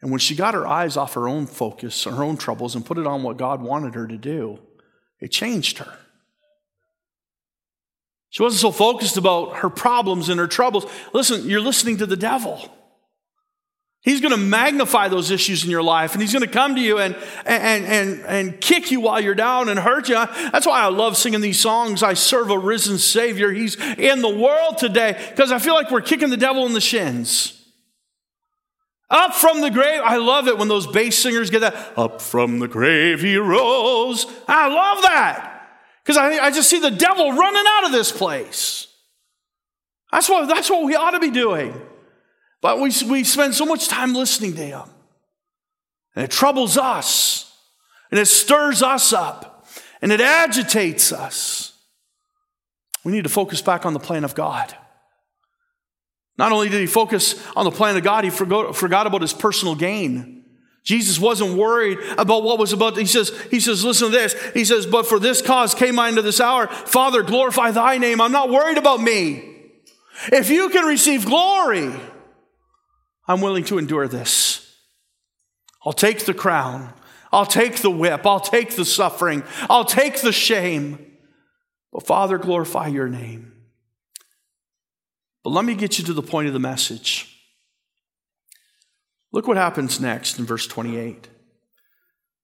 And 0.01 0.11
when 0.11 0.21
she 0.21 0.37
got 0.37 0.55
her 0.55 0.67
eyes 0.67 0.97
off 0.97 1.15
her 1.15 1.29
own 1.29 1.47
focus, 1.47 2.05
her 2.05 2.23
own 2.23 2.37
troubles, 2.37 2.75
and 2.75 2.87
put 2.87 2.99
it 2.99 3.07
on 3.07 3.23
what 3.23 3.37
God 3.37 3.63
wanted 3.63 3.95
her 3.95 4.07
to 4.07 4.17
do, 4.17 4.61
it 5.21 5.33
changed 5.33 5.79
her. 5.79 5.93
She 8.31 8.43
wasn't 8.43 8.61
so 8.61 8.71
focused 8.71 9.17
about 9.17 9.57
her 9.59 9.71
problems 9.71 10.29
and 10.29 10.39
her 10.39 10.47
troubles. 10.47 10.87
Listen, 11.13 11.49
you're 11.49 11.61
listening 11.61 11.97
to 11.97 12.07
the 12.07 12.17
devil. 12.17 12.73
He's 14.03 14.21
going 14.21 14.33
to 14.33 14.39
magnify 14.39 15.09
those 15.09 15.31
issues 15.31 15.65
in 15.65 15.71
your 15.71 15.83
life 15.83 16.13
and 16.13 16.23
he's 16.23 16.33
going 16.33 16.45
to 16.45 16.51
come 16.51 16.77
to 16.77 16.81
you 16.81 16.99
and, 16.99 17.17
and, 17.45 17.85
and, 17.85 18.21
and 18.27 18.61
kick 18.61 18.91
you 18.91 19.01
while 19.01 19.21
you're 19.21 19.35
down 19.35 19.69
and 19.69 19.79
hurt 19.79 20.09
you. 20.09 20.15
That's 20.15 20.67
why 20.67 20.81
I 20.81 20.87
love 20.87 21.17
singing 21.17 21.41
these 21.41 21.59
songs. 21.59 22.03
I 22.03 22.15
serve 22.15 22.51
a 22.51 22.59
risen 22.59 22.99
Savior. 22.99 23.51
He's 23.51 23.75
in 23.75 24.23
the 24.23 24.29
world 24.29 24.79
today 24.79 25.17
because 25.31 25.51
I 25.51 25.59
feel 25.59 25.75
like 25.75 25.91
we're 25.91 26.01
kicking 26.01 26.31
the 26.31 26.37
devil 26.37 26.65
in 26.67 26.75
the 26.75 26.81
shins. 26.81 27.58
Up 29.11 29.35
from 29.35 29.63
the 29.63 29.71
grave. 29.71 30.03
I 30.05 30.17
love 30.17 30.49
it 30.49 30.59
when 30.59 30.69
those 30.69 30.87
bass 30.87 31.19
singers 31.19 31.51
get 31.51 31.61
that. 31.61 31.95
Up 31.97 32.21
from 32.21 32.59
the 32.59 32.69
grave 32.69 33.23
he 33.23 33.37
rose. 33.37 34.27
I 34.47 34.69
love 34.69 35.03
that 35.03 35.71
because 36.05 36.19
I, 36.19 36.47
I 36.47 36.51
just 36.51 36.69
see 36.69 36.79
the 36.79 36.91
devil 36.91 37.33
running 37.33 37.65
out 37.67 37.87
of 37.87 37.93
this 37.93 38.13
place. 38.13 38.87
That's 40.13 40.29
what, 40.29 40.47
that's 40.49 40.71
what 40.71 40.85
we 40.85 40.95
ought 40.95 41.13
to 41.13 41.21
be 41.21 41.31
doing. 41.31 41.81
But 42.61 42.81
we, 42.81 42.93
we 43.09 43.25
spend 43.25 43.55
so 43.55 43.65
much 43.65 43.89
time 43.89 44.15
listening 44.15 44.55
to 44.55 44.65
him. 44.65 44.83
And 46.15 46.25
it 46.25 46.31
troubles 46.31 46.77
us. 46.77 47.57
And 48.11 48.19
it 48.19 48.27
stirs 48.27 48.83
us 48.83 49.13
up. 49.13 49.67
And 50.01 50.13
it 50.13 50.21
agitates 50.21 51.13
us. 51.13 51.79
We 53.05 53.13
need 53.13 53.25
to 53.25 53.31
focus 53.31 53.63
back 53.63 53.87
on 53.87 53.93
the 53.93 54.01
plan 54.01 54.25
of 54.25 54.35
God. 54.35 54.75
Not 56.39 56.53
only 56.53 56.69
did 56.69 56.81
he 56.81 56.87
focus 56.87 57.45
on 57.57 57.65
the 57.65 57.71
plan 57.73 57.97
of 57.97 58.05
God, 58.05 58.23
he 58.23 58.31
forgot, 58.31 58.77
forgot 58.77 59.07
about 59.09 59.23
his 59.23 59.33
personal 59.33 59.75
gain. 59.75 60.45
Jesus 60.85 61.19
wasn't 61.19 61.59
worried 61.59 61.99
about 62.17 62.45
what 62.45 62.59
was 62.59 62.73
about. 62.73 62.97
He 62.97 63.05
says, 63.05 63.37
he 63.51 63.61
says, 63.61 63.85
listen 63.85 64.11
to 64.11 64.17
this. 64.17 64.35
He 64.55 64.65
says, 64.65 64.87
but 64.87 65.07
for 65.07 65.19
this 65.19 65.43
cause 65.43 65.75
came 65.75 65.99
I 65.99 66.09
into 66.09 66.23
this 66.23 66.41
hour. 66.41 66.69
Father, 66.69 67.23
glorify 67.23 67.73
thy 67.73 67.99
name. 67.99 68.21
I'm 68.21 68.33
not 68.33 68.49
worried 68.49 68.79
about 68.79 69.01
me. 69.03 69.57
If 70.33 70.49
you 70.49 70.71
can 70.71 70.87
receive 70.87 71.27
glory, 71.27 71.93
I'm 73.27 73.41
willing 73.41 73.65
to 73.65 73.79
endure 73.79 74.09
this. 74.09 74.65
I'll 75.85 75.93
take 75.93 76.25
the 76.25 76.35
crown. 76.35 76.95
I'll 77.33 77.47
take 77.47 77.77
the 77.77 77.91
whip. 77.91 78.25
I'll 78.25 78.41
take 78.41 78.75
the 78.77 78.85
suffering. 78.85 79.43
I'll 79.69 79.85
take 79.85 80.23
the 80.23 80.33
shame. 80.33 81.17
But 81.93 82.07
Father, 82.07 82.39
glorify 82.39 82.87
your 82.87 83.09
name. 83.09 83.53
But 85.43 85.51
let 85.51 85.65
me 85.65 85.75
get 85.75 85.99
you 85.99 86.05
to 86.07 86.13
the 86.13 86.23
point 86.23 86.49
of 86.49 86.53
the 86.53 86.59
message. 86.59 87.35
Look 89.33 89.47
what 89.47 89.57
happens 89.57 90.01
next 90.01 90.39
in 90.39 90.47
verse 90.47 90.67
28. 90.67 91.29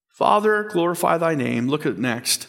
Father, 0.09 0.65
glorify 0.65 1.19
thy 1.19 1.35
name. 1.35 1.69
Look 1.69 1.87
at 1.87 1.99
next. 1.99 2.47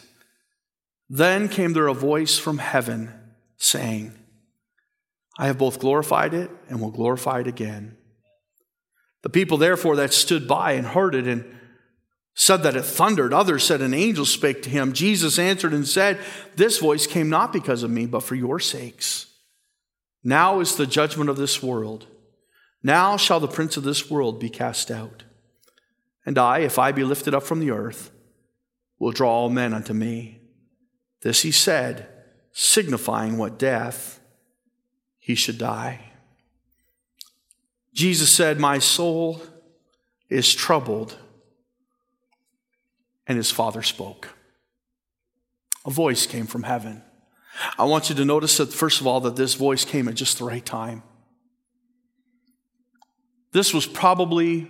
Then 1.08 1.48
came 1.48 1.72
there 1.72 1.88
a 1.88 1.94
voice 1.94 2.38
from 2.38 2.58
heaven 2.58 3.12
saying, 3.56 4.12
I 5.38 5.46
have 5.46 5.58
both 5.58 5.78
glorified 5.78 6.34
it 6.34 6.50
and 6.68 6.80
will 6.80 6.90
glorify 6.90 7.40
it 7.40 7.46
again. 7.46 7.96
The 9.22 9.30
people, 9.30 9.58
therefore, 9.58 9.96
that 9.96 10.12
stood 10.12 10.46
by 10.46 10.72
and 10.72 10.86
heard 10.86 11.14
it 11.14 11.26
and 11.26 11.44
said 12.34 12.62
that 12.62 12.76
it 12.76 12.84
thundered. 12.84 13.32
Others 13.32 13.64
said 13.64 13.80
an 13.80 13.94
angel 13.94 14.24
spake 14.24 14.62
to 14.62 14.70
him. 14.70 14.92
Jesus 14.92 15.38
answered 15.38 15.72
and 15.72 15.88
said, 15.88 16.18
This 16.54 16.78
voice 16.78 17.06
came 17.06 17.28
not 17.28 17.52
because 17.52 17.82
of 17.82 17.90
me, 17.90 18.06
but 18.06 18.22
for 18.22 18.34
your 18.34 18.60
sakes. 18.60 19.26
Now 20.26 20.58
is 20.58 20.74
the 20.74 20.88
judgment 20.88 21.30
of 21.30 21.36
this 21.36 21.62
world. 21.62 22.08
Now 22.82 23.16
shall 23.16 23.38
the 23.38 23.46
prince 23.46 23.76
of 23.76 23.84
this 23.84 24.10
world 24.10 24.40
be 24.40 24.50
cast 24.50 24.90
out. 24.90 25.22
And 26.26 26.36
I, 26.36 26.58
if 26.58 26.80
I 26.80 26.90
be 26.90 27.04
lifted 27.04 27.32
up 27.32 27.44
from 27.44 27.60
the 27.60 27.70
earth, 27.70 28.10
will 28.98 29.12
draw 29.12 29.30
all 29.30 29.50
men 29.50 29.72
unto 29.72 29.92
me. 29.92 30.40
This 31.22 31.42
he 31.42 31.52
said, 31.52 32.08
signifying 32.50 33.38
what 33.38 33.56
death 33.56 34.18
he 35.20 35.36
should 35.36 35.58
die. 35.58 36.10
Jesus 37.94 38.28
said, 38.28 38.58
My 38.58 38.80
soul 38.80 39.40
is 40.28 40.52
troubled. 40.52 41.16
And 43.28 43.38
his 43.38 43.52
father 43.52 43.82
spoke. 43.82 44.30
A 45.84 45.90
voice 45.90 46.26
came 46.26 46.46
from 46.46 46.64
heaven. 46.64 47.04
I 47.78 47.84
want 47.84 48.08
you 48.08 48.14
to 48.16 48.24
notice 48.24 48.56
that, 48.58 48.72
first 48.72 49.00
of 49.00 49.06
all, 49.06 49.20
that 49.20 49.36
this 49.36 49.54
voice 49.54 49.84
came 49.84 50.08
at 50.08 50.14
just 50.14 50.38
the 50.38 50.44
right 50.44 50.64
time. 50.64 51.02
This 53.52 53.72
was 53.72 53.86
probably 53.86 54.68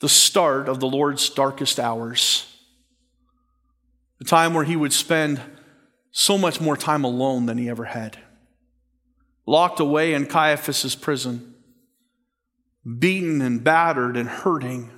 the 0.00 0.08
start 0.08 0.68
of 0.68 0.80
the 0.80 0.88
Lord's 0.88 1.30
darkest 1.30 1.80
hours. 1.80 2.46
A 4.20 4.24
time 4.24 4.54
where 4.54 4.64
he 4.64 4.76
would 4.76 4.92
spend 4.92 5.40
so 6.10 6.36
much 6.36 6.60
more 6.60 6.76
time 6.76 7.04
alone 7.04 7.46
than 7.46 7.58
he 7.58 7.68
ever 7.68 7.84
had. 7.84 8.18
Locked 9.46 9.80
away 9.80 10.14
in 10.14 10.26
Caiaphas' 10.26 10.94
prison 10.94 11.54
beaten 12.84 13.40
and 13.40 13.64
battered 13.64 14.16
and 14.16 14.28
hurting. 14.28 14.90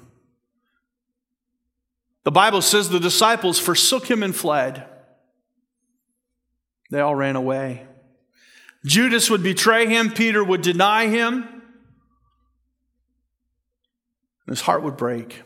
The 2.24 2.32
Bible 2.32 2.62
says 2.62 2.88
the 2.88 2.98
disciples 2.98 3.58
forsook 3.58 4.10
him 4.10 4.22
and 4.22 4.34
fled. 4.34 4.84
They 6.90 7.00
all 7.00 7.14
ran 7.14 7.36
away. 7.36 7.86
Judas 8.84 9.28
would 9.30 9.42
betray 9.42 9.86
him, 9.86 10.10
Peter 10.10 10.44
would 10.44 10.62
deny 10.62 11.08
him, 11.08 11.62
his 14.46 14.60
heart 14.60 14.84
would 14.84 14.96
break. 14.96 15.42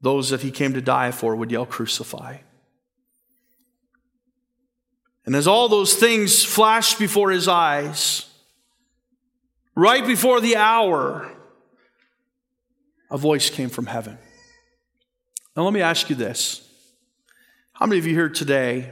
Those 0.00 0.30
that 0.30 0.42
he 0.42 0.50
came 0.50 0.74
to 0.74 0.82
die 0.82 1.12
for 1.12 1.36
would 1.36 1.52
yell, 1.52 1.66
Crucify. 1.66 2.38
And 5.24 5.36
as 5.36 5.46
all 5.46 5.68
those 5.68 5.94
things 5.94 6.44
flashed 6.44 6.98
before 6.98 7.30
his 7.30 7.48
eyes, 7.48 8.26
Right 9.76 10.06
before 10.06 10.40
the 10.40 10.56
hour, 10.56 11.32
a 13.10 13.18
voice 13.18 13.50
came 13.50 13.70
from 13.70 13.86
heaven. 13.86 14.18
Now, 15.56 15.64
let 15.64 15.72
me 15.72 15.80
ask 15.80 16.08
you 16.10 16.16
this. 16.16 16.63
How 17.84 17.88
many 17.88 17.98
of 17.98 18.06
you 18.06 18.14
here 18.14 18.30
today 18.30 18.90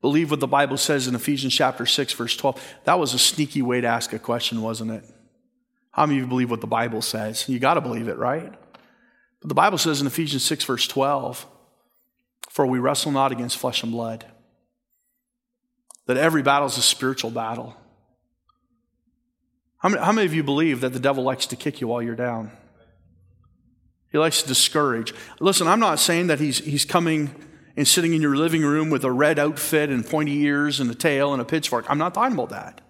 believe 0.00 0.32
what 0.32 0.40
the 0.40 0.48
Bible 0.48 0.76
says 0.76 1.06
in 1.06 1.14
Ephesians 1.14 1.54
chapter 1.54 1.86
6, 1.86 2.12
verse 2.14 2.36
12? 2.36 2.60
That 2.82 2.98
was 2.98 3.14
a 3.14 3.18
sneaky 3.20 3.62
way 3.62 3.80
to 3.80 3.86
ask 3.86 4.12
a 4.12 4.18
question, 4.18 4.60
wasn't 4.60 4.90
it? 4.90 5.04
How 5.92 6.04
many 6.04 6.18
of 6.18 6.24
you 6.24 6.28
believe 6.28 6.50
what 6.50 6.60
the 6.60 6.66
Bible 6.66 7.00
says? 7.00 7.48
You 7.48 7.60
got 7.60 7.74
to 7.74 7.80
believe 7.80 8.08
it, 8.08 8.18
right? 8.18 8.52
But 9.40 9.48
the 9.48 9.54
Bible 9.54 9.78
says 9.78 10.00
in 10.00 10.08
Ephesians 10.08 10.42
6, 10.42 10.64
verse 10.64 10.88
12, 10.88 11.46
For 12.50 12.66
we 12.66 12.80
wrestle 12.80 13.12
not 13.12 13.30
against 13.30 13.56
flesh 13.56 13.84
and 13.84 13.92
blood, 13.92 14.26
that 16.06 16.16
every 16.16 16.42
battle 16.42 16.66
is 16.66 16.76
a 16.76 16.82
spiritual 16.82 17.30
battle. 17.30 17.76
How 19.78 19.90
many, 19.90 20.02
how 20.02 20.10
many 20.10 20.26
of 20.26 20.34
you 20.34 20.42
believe 20.42 20.80
that 20.80 20.92
the 20.92 20.98
devil 20.98 21.22
likes 21.22 21.46
to 21.46 21.54
kick 21.54 21.80
you 21.80 21.86
while 21.86 22.02
you're 22.02 22.16
down? 22.16 22.50
He 24.14 24.18
likes 24.18 24.42
to 24.42 24.46
discourage. 24.46 25.12
Listen, 25.40 25.66
I'm 25.66 25.80
not 25.80 25.98
saying 25.98 26.28
that 26.28 26.38
he's, 26.38 26.58
he's 26.58 26.84
coming 26.84 27.34
and 27.76 27.86
sitting 27.88 28.14
in 28.14 28.22
your 28.22 28.36
living 28.36 28.62
room 28.62 28.88
with 28.88 29.02
a 29.02 29.10
red 29.10 29.40
outfit 29.40 29.90
and 29.90 30.06
pointy 30.06 30.42
ears 30.42 30.78
and 30.78 30.88
a 30.88 30.94
tail 30.94 31.32
and 31.32 31.42
a 31.42 31.44
pitchfork. 31.44 31.84
I'm 31.90 31.98
not 31.98 32.14
talking 32.14 32.34
about 32.34 32.50
that. 32.50 32.80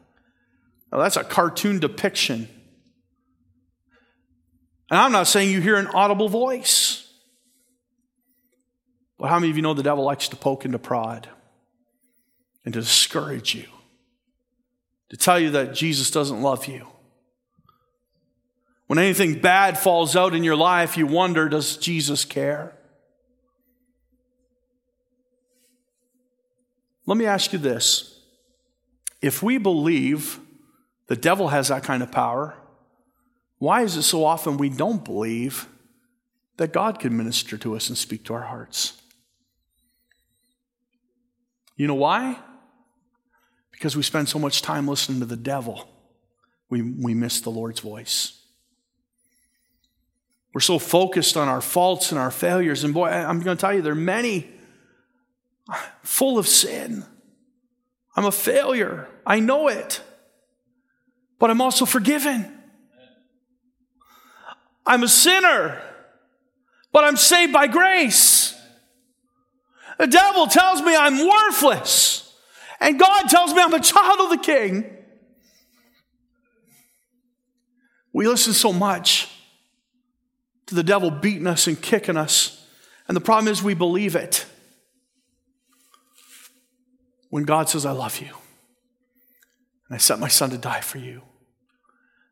Now, 0.92 0.98
that's 0.98 1.16
a 1.16 1.24
cartoon 1.24 1.78
depiction. 1.78 2.46
And 4.90 5.00
I'm 5.00 5.12
not 5.12 5.26
saying 5.26 5.50
you 5.50 5.62
hear 5.62 5.76
an 5.76 5.86
audible 5.86 6.28
voice. 6.28 7.10
But 9.18 9.28
how 9.28 9.38
many 9.38 9.48
of 9.48 9.56
you 9.56 9.62
know 9.62 9.72
the 9.72 9.82
devil 9.82 10.04
likes 10.04 10.28
to 10.28 10.36
poke 10.36 10.66
and 10.66 10.72
to 10.72 10.78
prod 10.78 11.26
and 12.66 12.74
to 12.74 12.80
discourage 12.80 13.54
you? 13.54 13.64
to 15.14 15.16
tell 15.16 15.38
you 15.38 15.50
that 15.52 15.74
Jesus 15.74 16.10
doesn't 16.10 16.42
love 16.42 16.66
you. 16.66 16.88
When 18.86 18.98
anything 18.98 19.40
bad 19.40 19.78
falls 19.78 20.14
out 20.14 20.34
in 20.34 20.44
your 20.44 20.56
life, 20.56 20.96
you 20.96 21.06
wonder, 21.06 21.48
does 21.48 21.76
Jesus 21.76 22.24
care? 22.24 22.76
Let 27.06 27.16
me 27.16 27.26
ask 27.26 27.52
you 27.52 27.58
this. 27.58 28.20
If 29.22 29.42
we 29.42 29.58
believe 29.58 30.38
the 31.06 31.16
devil 31.16 31.48
has 31.48 31.68
that 31.68 31.82
kind 31.82 32.02
of 32.02 32.12
power, 32.12 32.56
why 33.58 33.82
is 33.82 33.96
it 33.96 34.02
so 34.02 34.24
often 34.24 34.58
we 34.58 34.68
don't 34.68 35.04
believe 35.04 35.66
that 36.56 36.72
God 36.72 37.00
can 37.00 37.16
minister 37.16 37.56
to 37.58 37.74
us 37.76 37.88
and 37.88 37.96
speak 37.96 38.24
to 38.24 38.34
our 38.34 38.42
hearts? 38.42 39.00
You 41.76 41.86
know 41.86 41.94
why? 41.94 42.38
Because 43.72 43.96
we 43.96 44.02
spend 44.02 44.28
so 44.28 44.38
much 44.38 44.62
time 44.62 44.86
listening 44.86 45.20
to 45.20 45.26
the 45.26 45.36
devil, 45.36 45.88
we, 46.68 46.82
we 46.82 47.14
miss 47.14 47.40
the 47.40 47.50
Lord's 47.50 47.80
voice. 47.80 48.43
We're 50.54 50.60
so 50.60 50.78
focused 50.78 51.36
on 51.36 51.48
our 51.48 51.60
faults 51.60 52.12
and 52.12 52.18
our 52.18 52.30
failures. 52.30 52.84
And 52.84 52.94
boy, 52.94 53.08
I'm 53.08 53.40
going 53.40 53.56
to 53.56 53.60
tell 53.60 53.74
you, 53.74 53.82
there 53.82 53.92
are 53.92 53.96
many 53.96 54.48
full 56.02 56.38
of 56.38 56.46
sin. 56.46 57.04
I'm 58.16 58.24
a 58.24 58.32
failure. 58.32 59.08
I 59.26 59.40
know 59.40 59.66
it. 59.66 60.00
But 61.40 61.50
I'm 61.50 61.60
also 61.60 61.84
forgiven. 61.84 62.50
I'm 64.86 65.02
a 65.02 65.08
sinner, 65.08 65.82
but 66.92 67.04
I'm 67.04 67.16
saved 67.16 67.52
by 67.52 67.66
grace. 67.66 68.54
The 69.98 70.06
devil 70.06 70.46
tells 70.46 70.82
me 70.82 70.94
I'm 70.94 71.26
worthless, 71.26 72.36
and 72.80 72.98
God 72.98 73.28
tells 73.28 73.54
me 73.54 73.62
I'm 73.62 73.72
a 73.72 73.80
child 73.80 74.20
of 74.20 74.30
the 74.30 74.44
king. 74.44 74.84
We 78.12 78.28
listen 78.28 78.52
so 78.52 78.72
much 78.72 79.33
to 80.74 80.82
the 80.82 80.82
devil 80.82 81.10
beating 81.10 81.46
us 81.46 81.68
and 81.68 81.80
kicking 81.80 82.16
us. 82.16 82.66
And 83.06 83.16
the 83.16 83.20
problem 83.20 83.52
is 83.52 83.62
we 83.62 83.74
believe 83.74 84.16
it. 84.16 84.44
When 87.30 87.44
God 87.44 87.68
says, 87.68 87.86
I 87.86 87.92
love 87.92 88.20
you, 88.20 88.34
and 89.88 89.94
I 89.94 89.98
sent 89.98 90.20
my 90.20 90.28
son 90.28 90.50
to 90.50 90.58
die 90.58 90.80
for 90.80 90.98
you. 90.98 91.22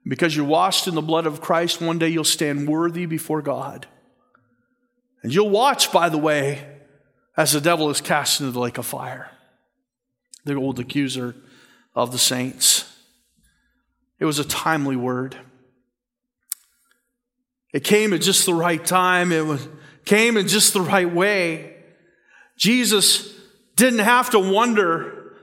because 0.07 0.37
you're 0.37 0.45
washed 0.45 0.89
in 0.89 0.95
the 0.95 1.03
blood 1.03 1.27
of 1.27 1.41
Christ, 1.41 1.81
one 1.81 1.99
day 1.99 2.09
you'll 2.09 2.25
stand 2.25 2.69
worthy 2.69 3.07
before 3.07 3.43
God. 3.43 3.87
And 5.23 5.33
you'll 5.33 5.51
watch, 5.51 5.93
by 5.93 6.09
the 6.09 6.19
way, 6.19 6.67
as 7.37 7.53
the 7.53 7.61
devil 7.61 7.89
is 7.91 8.01
cast 8.01 8.41
into 8.41 8.53
the 8.53 8.59
lake 8.59 8.79
of 8.79 8.87
fire, 8.87 9.31
the 10.45 10.55
old 10.55 10.81
accuser 10.81 11.37
of 11.95 12.11
the 12.11 12.19
saints. 12.19 12.93
It 14.19 14.25
was 14.25 14.39
a 14.39 14.45
timely 14.45 14.97
word. 14.97 15.37
It 17.73 17.85
came 17.85 18.13
at 18.13 18.21
just 18.21 18.47
the 18.47 18.55
right 18.55 18.85
time. 18.85 19.33
It 19.33 19.47
was, 19.47 19.67
came 20.05 20.37
in 20.37 20.47
just 20.49 20.75
the 20.75 20.81
right 20.81 21.11
way. 21.13 21.77
Jesus 22.57 23.35
didn't 23.77 24.01
have 24.01 24.31
to 24.31 24.39
wonder 24.39 25.35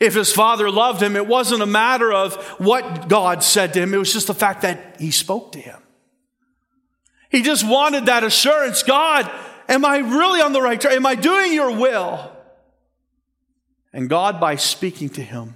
if 0.00 0.14
his 0.14 0.32
father 0.32 0.70
loved 0.70 1.02
him. 1.02 1.16
It 1.16 1.26
wasn't 1.26 1.62
a 1.62 1.66
matter 1.66 2.12
of 2.12 2.34
what 2.58 3.08
God 3.08 3.42
said 3.42 3.74
to 3.74 3.80
him. 3.80 3.94
It 3.94 3.98
was 3.98 4.12
just 4.12 4.26
the 4.26 4.34
fact 4.34 4.62
that 4.62 4.96
he 4.98 5.10
spoke 5.10 5.52
to 5.52 5.60
him. 5.60 5.80
He 7.30 7.42
just 7.42 7.66
wanted 7.66 8.06
that 8.06 8.24
assurance. 8.24 8.82
God, 8.82 9.30
am 9.68 9.84
I 9.84 9.98
really 9.98 10.40
on 10.40 10.52
the 10.52 10.62
right 10.62 10.80
track? 10.80 10.94
Am 10.94 11.06
I 11.06 11.14
doing 11.14 11.52
your 11.52 11.76
will? 11.76 12.30
And 13.92 14.08
God, 14.08 14.40
by 14.40 14.56
speaking 14.56 15.08
to 15.10 15.22
him, 15.22 15.54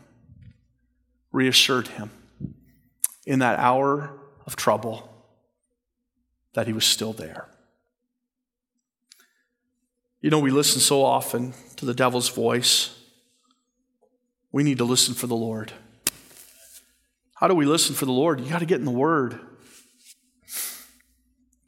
reassured 1.33 1.89
him 1.89 2.11
in 3.27 3.41
that 3.41 3.59
hour 3.59 4.13
of 4.47 4.57
trouble 4.57 5.09
that 6.59 6.67
he 6.67 6.73
was 6.73 6.85
still 6.85 7.13
there. 7.13 7.47
You 10.21 10.29
know, 10.29 10.41
we 10.41 10.51
listen 10.51 10.81
so 10.81 11.05
often 11.05 11.55
to 11.77 11.85
the 11.85 11.95
devil's 11.95 12.29
voice. 12.29 12.99
We 14.51 14.65
need 14.65 14.79
to 14.79 14.85
listen 14.85 15.15
for 15.15 15.29
the 15.29 15.37
Lord. 15.37 15.71
How 17.37 17.47
do 17.47 17.55
we 17.55 17.65
listen 17.65 17.95
for 17.95 18.07
the 18.07 18.13
Lord? 18.13 18.41
You 18.41 18.51
got 18.51 18.59
to 18.59 18.67
get 18.67 18.81
in 18.81 18.87
the 18.87 18.91
Word. 18.91 19.39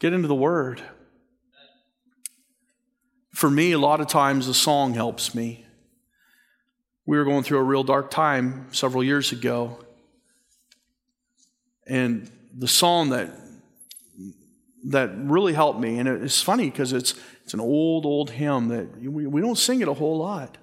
Get 0.00 0.12
into 0.12 0.26
the 0.26 0.34
Word. 0.34 0.82
For 3.32 3.48
me, 3.48 3.70
a 3.70 3.78
lot 3.78 4.00
of 4.00 4.08
times 4.08 4.48
a 4.48 4.54
song 4.54 4.94
helps 4.94 5.36
me. 5.36 5.64
We 7.06 7.16
were 7.16 7.24
going 7.24 7.44
through 7.44 7.58
a 7.58 7.62
real 7.62 7.84
dark 7.84 8.10
time 8.10 8.66
several 8.72 9.04
years 9.04 9.30
ago. 9.30 9.84
And 11.86 12.28
the 12.52 12.66
song 12.66 13.10
that 13.10 13.30
that 14.84 15.10
really 15.16 15.52
helped 15.52 15.80
me. 15.80 15.98
And 15.98 16.08
it's 16.08 16.42
funny 16.42 16.70
because 16.70 16.92
it's, 16.92 17.14
it's 17.44 17.54
an 17.54 17.60
old, 17.60 18.06
old 18.06 18.30
hymn 18.30 18.68
that 18.68 19.00
we, 19.00 19.26
we 19.26 19.40
don't 19.40 19.58
sing 19.58 19.80
it 19.80 19.88
a 19.88 19.94
whole 19.94 20.18
lot. 20.18 20.58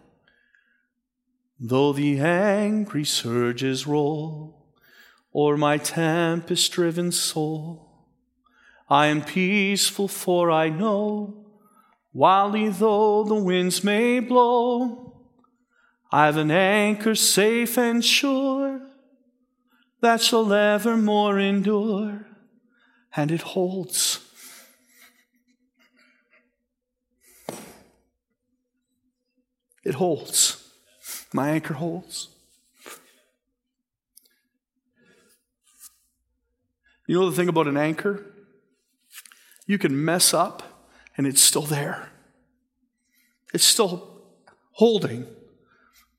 Though 1.59 1.93
the 1.93 2.19
angry 2.19 3.03
surges 3.03 3.87
roll 3.87 4.65
o'er 5.33 5.57
my 5.57 5.77
tempest 5.77 6.71
driven 6.71 7.11
soul, 7.11 8.05
I 8.89 9.07
am 9.07 9.21
peaceful, 9.21 10.07
for 10.07 10.49
I 10.49 10.69
know, 10.69 11.45
wildly 12.13 12.69
though 12.69 13.23
the 13.23 13.35
winds 13.35 13.83
may 13.83 14.19
blow, 14.19 15.27
I've 16.11 16.37
an 16.37 16.51
anchor 16.51 17.15
safe 17.15 17.77
and 17.77 18.03
sure 18.03 18.81
that 19.99 20.21
shall 20.21 20.53
evermore 20.53 21.39
endure 21.39 22.26
and 23.17 23.31
it 23.31 23.41
holds. 23.41 24.19
It 29.83 29.95
holds. 29.95 30.71
My 31.33 31.49
anchor 31.49 31.73
holds. 31.73 32.29
You 37.07 37.19
know 37.19 37.29
the 37.29 37.35
thing 37.35 37.49
about 37.49 37.67
an 37.67 37.77
anchor? 37.77 38.25
You 39.65 39.77
can 39.77 40.05
mess 40.05 40.33
up 40.33 40.91
and 41.17 41.25
it's 41.25 41.41
still 41.41 41.63
there. 41.63 42.09
It's 43.53 43.63
still 43.63 44.21
holding, 44.73 45.25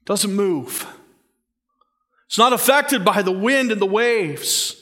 doesn't 0.05 0.35
move. 0.35 0.87
It's 2.27 2.39
not 2.39 2.53
affected 2.53 3.05
by 3.05 3.23
the 3.23 3.33
wind 3.33 3.71
and 3.71 3.81
the 3.81 3.87
waves. 3.87 4.78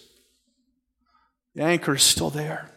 The 1.56 1.62
anchor 1.62 1.94
is 1.94 2.02
still 2.02 2.28
there. 2.28 2.70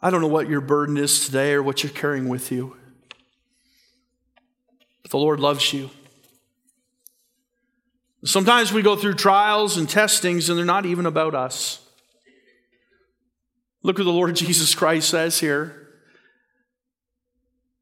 I 0.00 0.10
don't 0.10 0.20
know 0.20 0.28
what 0.28 0.48
your 0.48 0.60
burden 0.60 0.98
is 0.98 1.24
today 1.24 1.54
or 1.54 1.62
what 1.62 1.82
you're 1.82 1.90
carrying 1.90 2.28
with 2.28 2.52
you, 2.52 2.76
but 5.02 5.10
the 5.10 5.16
Lord 5.16 5.40
loves 5.40 5.72
you. 5.72 5.88
Sometimes 8.24 8.72
we 8.72 8.82
go 8.82 8.94
through 8.94 9.14
trials 9.14 9.78
and 9.78 9.88
testings, 9.88 10.50
and 10.50 10.58
they're 10.58 10.66
not 10.66 10.84
even 10.84 11.06
about 11.06 11.34
us. 11.34 11.80
Look 13.82 13.96
what 13.96 14.04
the 14.04 14.12
Lord 14.12 14.36
Jesus 14.36 14.74
Christ 14.74 15.08
says 15.08 15.40
here. 15.40 15.88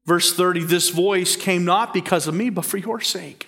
Verse 0.05 0.33
30 0.33 0.63
This 0.63 0.89
voice 0.89 1.35
came 1.35 1.65
not 1.65 1.93
because 1.93 2.27
of 2.27 2.33
me, 2.33 2.49
but 2.49 2.63
for 2.63 2.77
your 2.77 3.01
sake. 3.01 3.47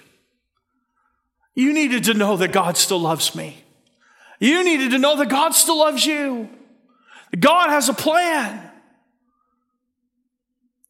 You 1.55 1.71
needed 1.73 2.03
to 2.03 2.13
know 2.13 2.35
that 2.35 2.51
God 2.51 2.75
still 2.75 2.99
loves 2.99 3.33
me. 3.33 3.63
You 4.39 4.63
needed 4.63 4.91
to 4.91 4.97
know 4.97 5.17
that 5.17 5.29
God 5.29 5.53
still 5.53 5.79
loves 5.79 6.05
you. 6.05 6.49
God 7.37 7.69
has 7.69 7.89
a 7.89 7.93
plan. 7.93 8.71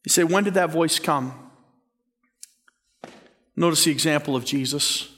You 0.04 0.10
say, 0.10 0.24
when 0.24 0.44
did 0.44 0.54
that 0.54 0.70
voice 0.70 0.98
come? 0.98 1.34
Notice 3.56 3.84
the 3.84 3.90
example 3.90 4.36
of 4.36 4.44
Jesus. 4.44 5.08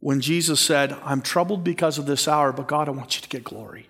When 0.00 0.20
Jesus 0.20 0.60
said, 0.60 0.96
I'm 1.04 1.20
troubled 1.20 1.62
because 1.62 1.98
of 1.98 2.06
this 2.06 2.26
hour, 2.26 2.52
but 2.52 2.66
God, 2.66 2.88
I 2.88 2.92
want 2.92 3.16
you 3.16 3.22
to 3.22 3.28
get 3.28 3.44
glory. 3.44 3.86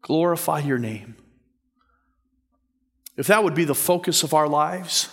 Glorify 0.00 0.60
your 0.60 0.78
name. 0.78 1.16
If 3.16 3.26
that 3.26 3.44
would 3.44 3.54
be 3.54 3.64
the 3.64 3.74
focus 3.74 4.22
of 4.22 4.32
our 4.32 4.48
lives, 4.48 5.10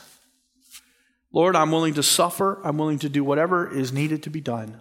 Lord, 1.33 1.55
I'm 1.55 1.71
willing 1.71 1.95
to 1.95 2.03
suffer. 2.03 2.61
I'm 2.63 2.77
willing 2.77 2.99
to 2.99 3.09
do 3.09 3.23
whatever 3.23 3.69
is 3.69 3.91
needed 3.91 4.23
to 4.23 4.29
be 4.29 4.39
done 4.39 4.79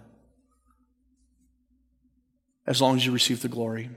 as 2.67 2.81
long 2.81 2.95
as 2.95 3.05
you 3.05 3.11
receive 3.11 3.41
the 3.41 3.47
glory. 3.47 3.89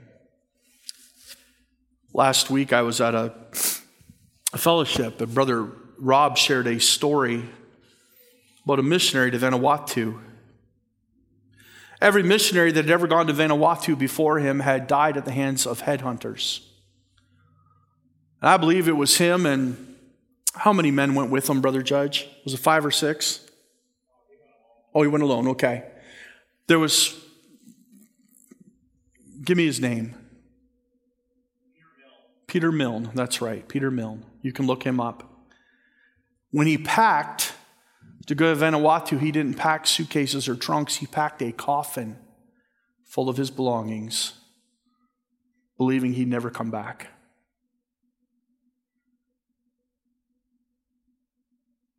Last 2.13 2.49
week, 2.49 2.73
I 2.73 2.81
was 2.81 3.01
at 3.01 3.15
a, 3.15 3.33
a 4.53 4.57
fellowship, 4.57 5.21
and 5.21 5.33
Brother 5.33 5.67
Rob 5.97 6.37
shared 6.37 6.67
a 6.67 6.79
story 6.79 7.45
about 8.63 8.79
a 8.79 8.83
missionary 8.83 9.31
to 9.31 9.37
Vanuatu. 9.37 10.19
Every 12.01 12.23
missionary 12.23 12.71
that 12.71 12.85
had 12.85 12.91
ever 12.91 13.07
gone 13.07 13.27
to 13.27 13.33
Vanuatu 13.33 13.97
before 13.97 14.39
him 14.39 14.61
had 14.61 14.87
died 14.87 15.17
at 15.17 15.25
the 15.25 15.31
hands 15.31 15.67
of 15.67 15.81
headhunters. 15.81 16.61
And 18.41 18.49
I 18.49 18.57
believe 18.57 18.87
it 18.87 18.95
was 18.95 19.17
him 19.17 19.45
and 19.45 19.85
how 20.55 20.73
many 20.73 20.91
men 20.91 21.13
went 21.13 21.29
with 21.29 21.49
him, 21.49 21.61
Brother 21.61 21.81
Judge? 21.81 22.27
Was 22.43 22.53
it 22.53 22.59
five 22.59 22.85
or 22.85 22.91
six? 22.91 23.45
Oh, 24.95 25.01
he 25.01 25.07
went 25.07 25.23
alone, 25.23 25.47
okay. 25.49 25.83
There 26.67 26.79
was 26.79 27.23
Give 29.43 29.57
me 29.57 29.65
his 29.65 29.79
name. 29.79 30.15
Peter 32.47 32.71
Milne. 32.71 33.11
That's 33.13 33.41
right, 33.41 33.67
Peter 33.67 33.91
Milne. 33.91 34.25
You 34.41 34.51
can 34.51 34.65
look 34.65 34.83
him 34.83 34.99
up. 34.99 35.23
When 36.51 36.67
he 36.67 36.77
packed 36.77 37.53
to 38.25 38.35
go 38.35 38.53
to 38.53 38.59
Vanuatu, 38.59 39.19
he 39.19 39.31
didn't 39.31 39.55
pack 39.55 39.85
suitcases 39.87 40.49
or 40.49 40.55
trunks, 40.55 40.97
he 40.97 41.05
packed 41.05 41.41
a 41.41 41.51
coffin 41.51 42.17
full 43.05 43.29
of 43.29 43.37
his 43.37 43.49
belongings, 43.49 44.33
believing 45.77 46.13
he'd 46.13 46.27
never 46.27 46.49
come 46.49 46.71
back. 46.71 47.07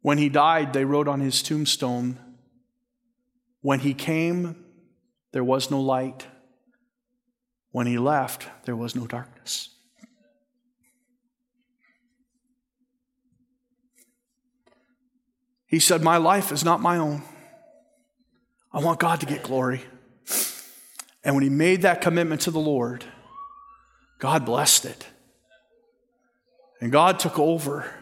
When 0.03 0.18
he 0.18 0.29
died, 0.29 0.72
they 0.72 0.85
wrote 0.85 1.09
on 1.09 1.20
his 1.20 1.42
tombstone, 1.42 2.18
When 3.61 3.81
he 3.81 3.94
came, 3.94 4.64
there 5.33 5.44
was 5.44 5.70
no 5.70 5.81
light. 5.81 6.26
When 7.72 7.87
he 7.87 7.98
left, 7.98 8.48
there 8.64 8.76
was 8.76 8.96
no 8.96 9.06
darkness. 9.06 9.70
He 15.66 15.78
said, 15.78 16.02
My 16.02 16.16
life 16.16 16.50
is 16.50 16.64
not 16.64 16.80
my 16.80 16.96
own. 16.96 17.22
I 18.72 18.80
want 18.80 18.98
God 18.98 19.20
to 19.20 19.26
get 19.26 19.42
glory. 19.44 19.83
And 21.22 21.35
when 21.35 21.44
he 21.44 21.50
made 21.50 21.83
that 21.83 22.00
commitment 22.00 22.40
to 22.42 22.50
the 22.50 22.61
Lord, 22.61 23.04
God 24.18 24.44
blessed 24.44 24.85
it. 24.85 25.06
And 26.80 26.90
God 26.90 27.18
took 27.18 27.38
over 27.38 27.92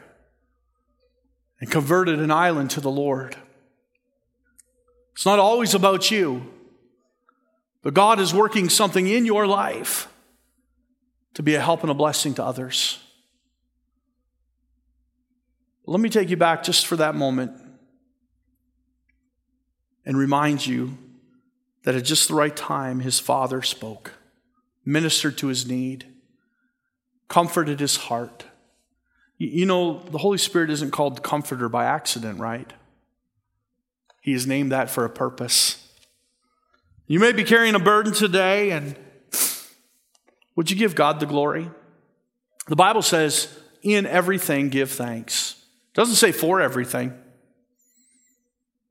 and 1.61 1.71
converted 1.71 2.21
an 2.21 2.31
island 2.31 2.71
to 2.71 2.81
the 2.81 2.91
Lord. 2.91 3.37
It's 5.13 5.27
not 5.27 5.39
always 5.39 5.75
about 5.75 6.11
you. 6.11 6.47
But 7.83 7.95
God 7.95 8.21
is 8.21 8.35
working 8.35 8.69
something 8.69 9.07
in 9.07 9.25
your 9.25 9.47
life 9.47 10.09
to 11.35 11.43
be 11.43 11.55
a 11.55 11.61
help 11.61 11.83
and 11.83 11.91
a 11.91 11.95
blessing 11.95 12.35
to 12.35 12.45
others. 12.45 12.99
Let 15.87 16.01
me 16.01 16.09
take 16.11 16.29
you 16.29 16.37
back 16.37 16.65
just 16.65 16.87
for 16.87 16.97
that 16.97 17.15
moment 17.15 17.53
and 20.05 20.19
remind 20.19 20.67
you 20.67 20.99
that 21.85 21.95
at 21.95 22.05
just 22.05 22.29
the 22.29 22.35
right 22.35 22.55
time, 22.55 23.01
his 23.01 23.21
father 23.21 23.63
spoke, 23.63 24.13
ministered 24.85 25.39
to 25.39 25.47
his 25.47 25.67
need, 25.67 26.07
comforted 27.29 27.81
his 27.81 27.97
heart. 27.97 28.45
You 29.39 29.65
know, 29.65 30.01
the 30.01 30.19
Holy 30.19 30.39
Spirit 30.39 30.71
isn't 30.71 30.91
called 30.91 31.23
comforter 31.23 31.69
by 31.69 31.85
accident, 31.85 32.41
right? 32.41 32.71
He 34.21 34.33
is 34.33 34.47
named 34.47 34.73
that 34.73 34.91
for 34.91 35.05
a 35.05 35.11
purpose. 35.11 35.88
You 37.11 37.21
may 37.21 37.33
be 37.33 37.43
carrying 37.43 37.75
a 37.75 37.79
burden 37.79 38.13
today, 38.13 38.71
and 38.71 38.95
would 40.55 40.71
you 40.71 40.77
give 40.77 40.95
God 40.95 41.21
the 41.21 41.27
glory? 41.27 41.71
The 42.67 42.77
Bible 42.77 43.01
says, 43.01 43.49
in 43.83 44.05
everything 44.05 44.69
give 44.69 44.91
thanks. 44.91 45.57
It 45.93 45.95
doesn't 45.95 46.17
say 46.17 46.33
for 46.33 46.61
everything, 46.61 47.15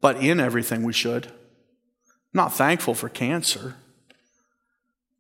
but 0.01 0.17
in 0.17 0.39
everything 0.39 0.81
we 0.81 0.93
should. 0.93 1.27
I'm 1.27 1.33
not 2.33 2.53
thankful 2.53 2.95
for 2.95 3.07
cancer, 3.07 3.75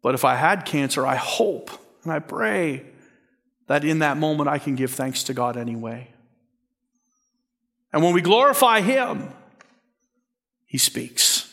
but 0.01 0.15
if 0.15 0.25
I 0.25 0.35
had 0.35 0.65
cancer, 0.65 1.05
I 1.05 1.15
hope 1.15 1.69
and 2.03 2.11
I 2.11 2.17
pray 2.17 2.83
that 3.67 3.85
in 3.85 3.99
that 3.99 4.17
moment 4.17 4.49
I 4.49 4.57
can 4.57 4.73
give 4.75 4.91
thanks 4.91 5.23
to 5.25 5.35
God 5.35 5.55
anyway. 5.55 6.07
And 7.93 8.01
when 8.01 8.13
we 8.13 8.21
glorify 8.21 8.81
Him, 8.81 9.29
He 10.65 10.79
speaks. 10.79 11.46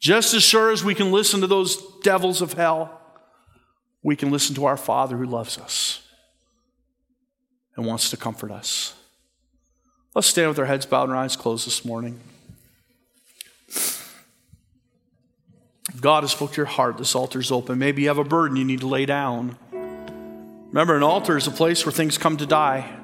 Just 0.00 0.32
as 0.32 0.42
sure 0.42 0.72
as 0.72 0.82
we 0.82 0.94
can 0.94 1.12
listen 1.12 1.42
to 1.42 1.46
those 1.46 1.76
devils 2.00 2.40
of 2.40 2.54
hell, 2.54 2.98
we 4.02 4.16
can 4.16 4.30
listen 4.30 4.54
to 4.54 4.64
our 4.64 4.78
Father 4.78 5.18
who 5.18 5.26
loves 5.26 5.58
us 5.58 6.02
and 7.76 7.84
wants 7.84 8.08
to 8.10 8.16
comfort 8.16 8.50
us. 8.50 8.94
Let's 10.14 10.26
stand 10.26 10.48
with 10.48 10.58
our 10.58 10.64
heads 10.64 10.86
bowed 10.86 11.04
and 11.04 11.12
our 11.12 11.18
eyes 11.18 11.36
closed 11.36 11.66
this 11.66 11.84
morning. 11.84 12.18
If 13.68 14.10
God 16.00 16.22
has 16.22 16.32
spoke 16.32 16.52
to 16.52 16.56
your 16.56 16.66
heart, 16.66 16.96
this 16.96 17.14
altar 17.14 17.40
is 17.40 17.52
open. 17.52 17.78
Maybe 17.78 18.02
you 18.02 18.08
have 18.08 18.18
a 18.18 18.24
burden 18.24 18.56
you 18.56 18.64
need 18.64 18.80
to 18.80 18.88
lay 18.88 19.06
down. 19.06 19.56
Remember, 20.68 20.96
an 20.96 21.02
altar 21.02 21.36
is 21.36 21.46
a 21.46 21.50
place 21.50 21.84
where 21.84 21.92
things 21.92 22.16
come 22.16 22.38
to 22.38 22.46
die. 22.46 22.99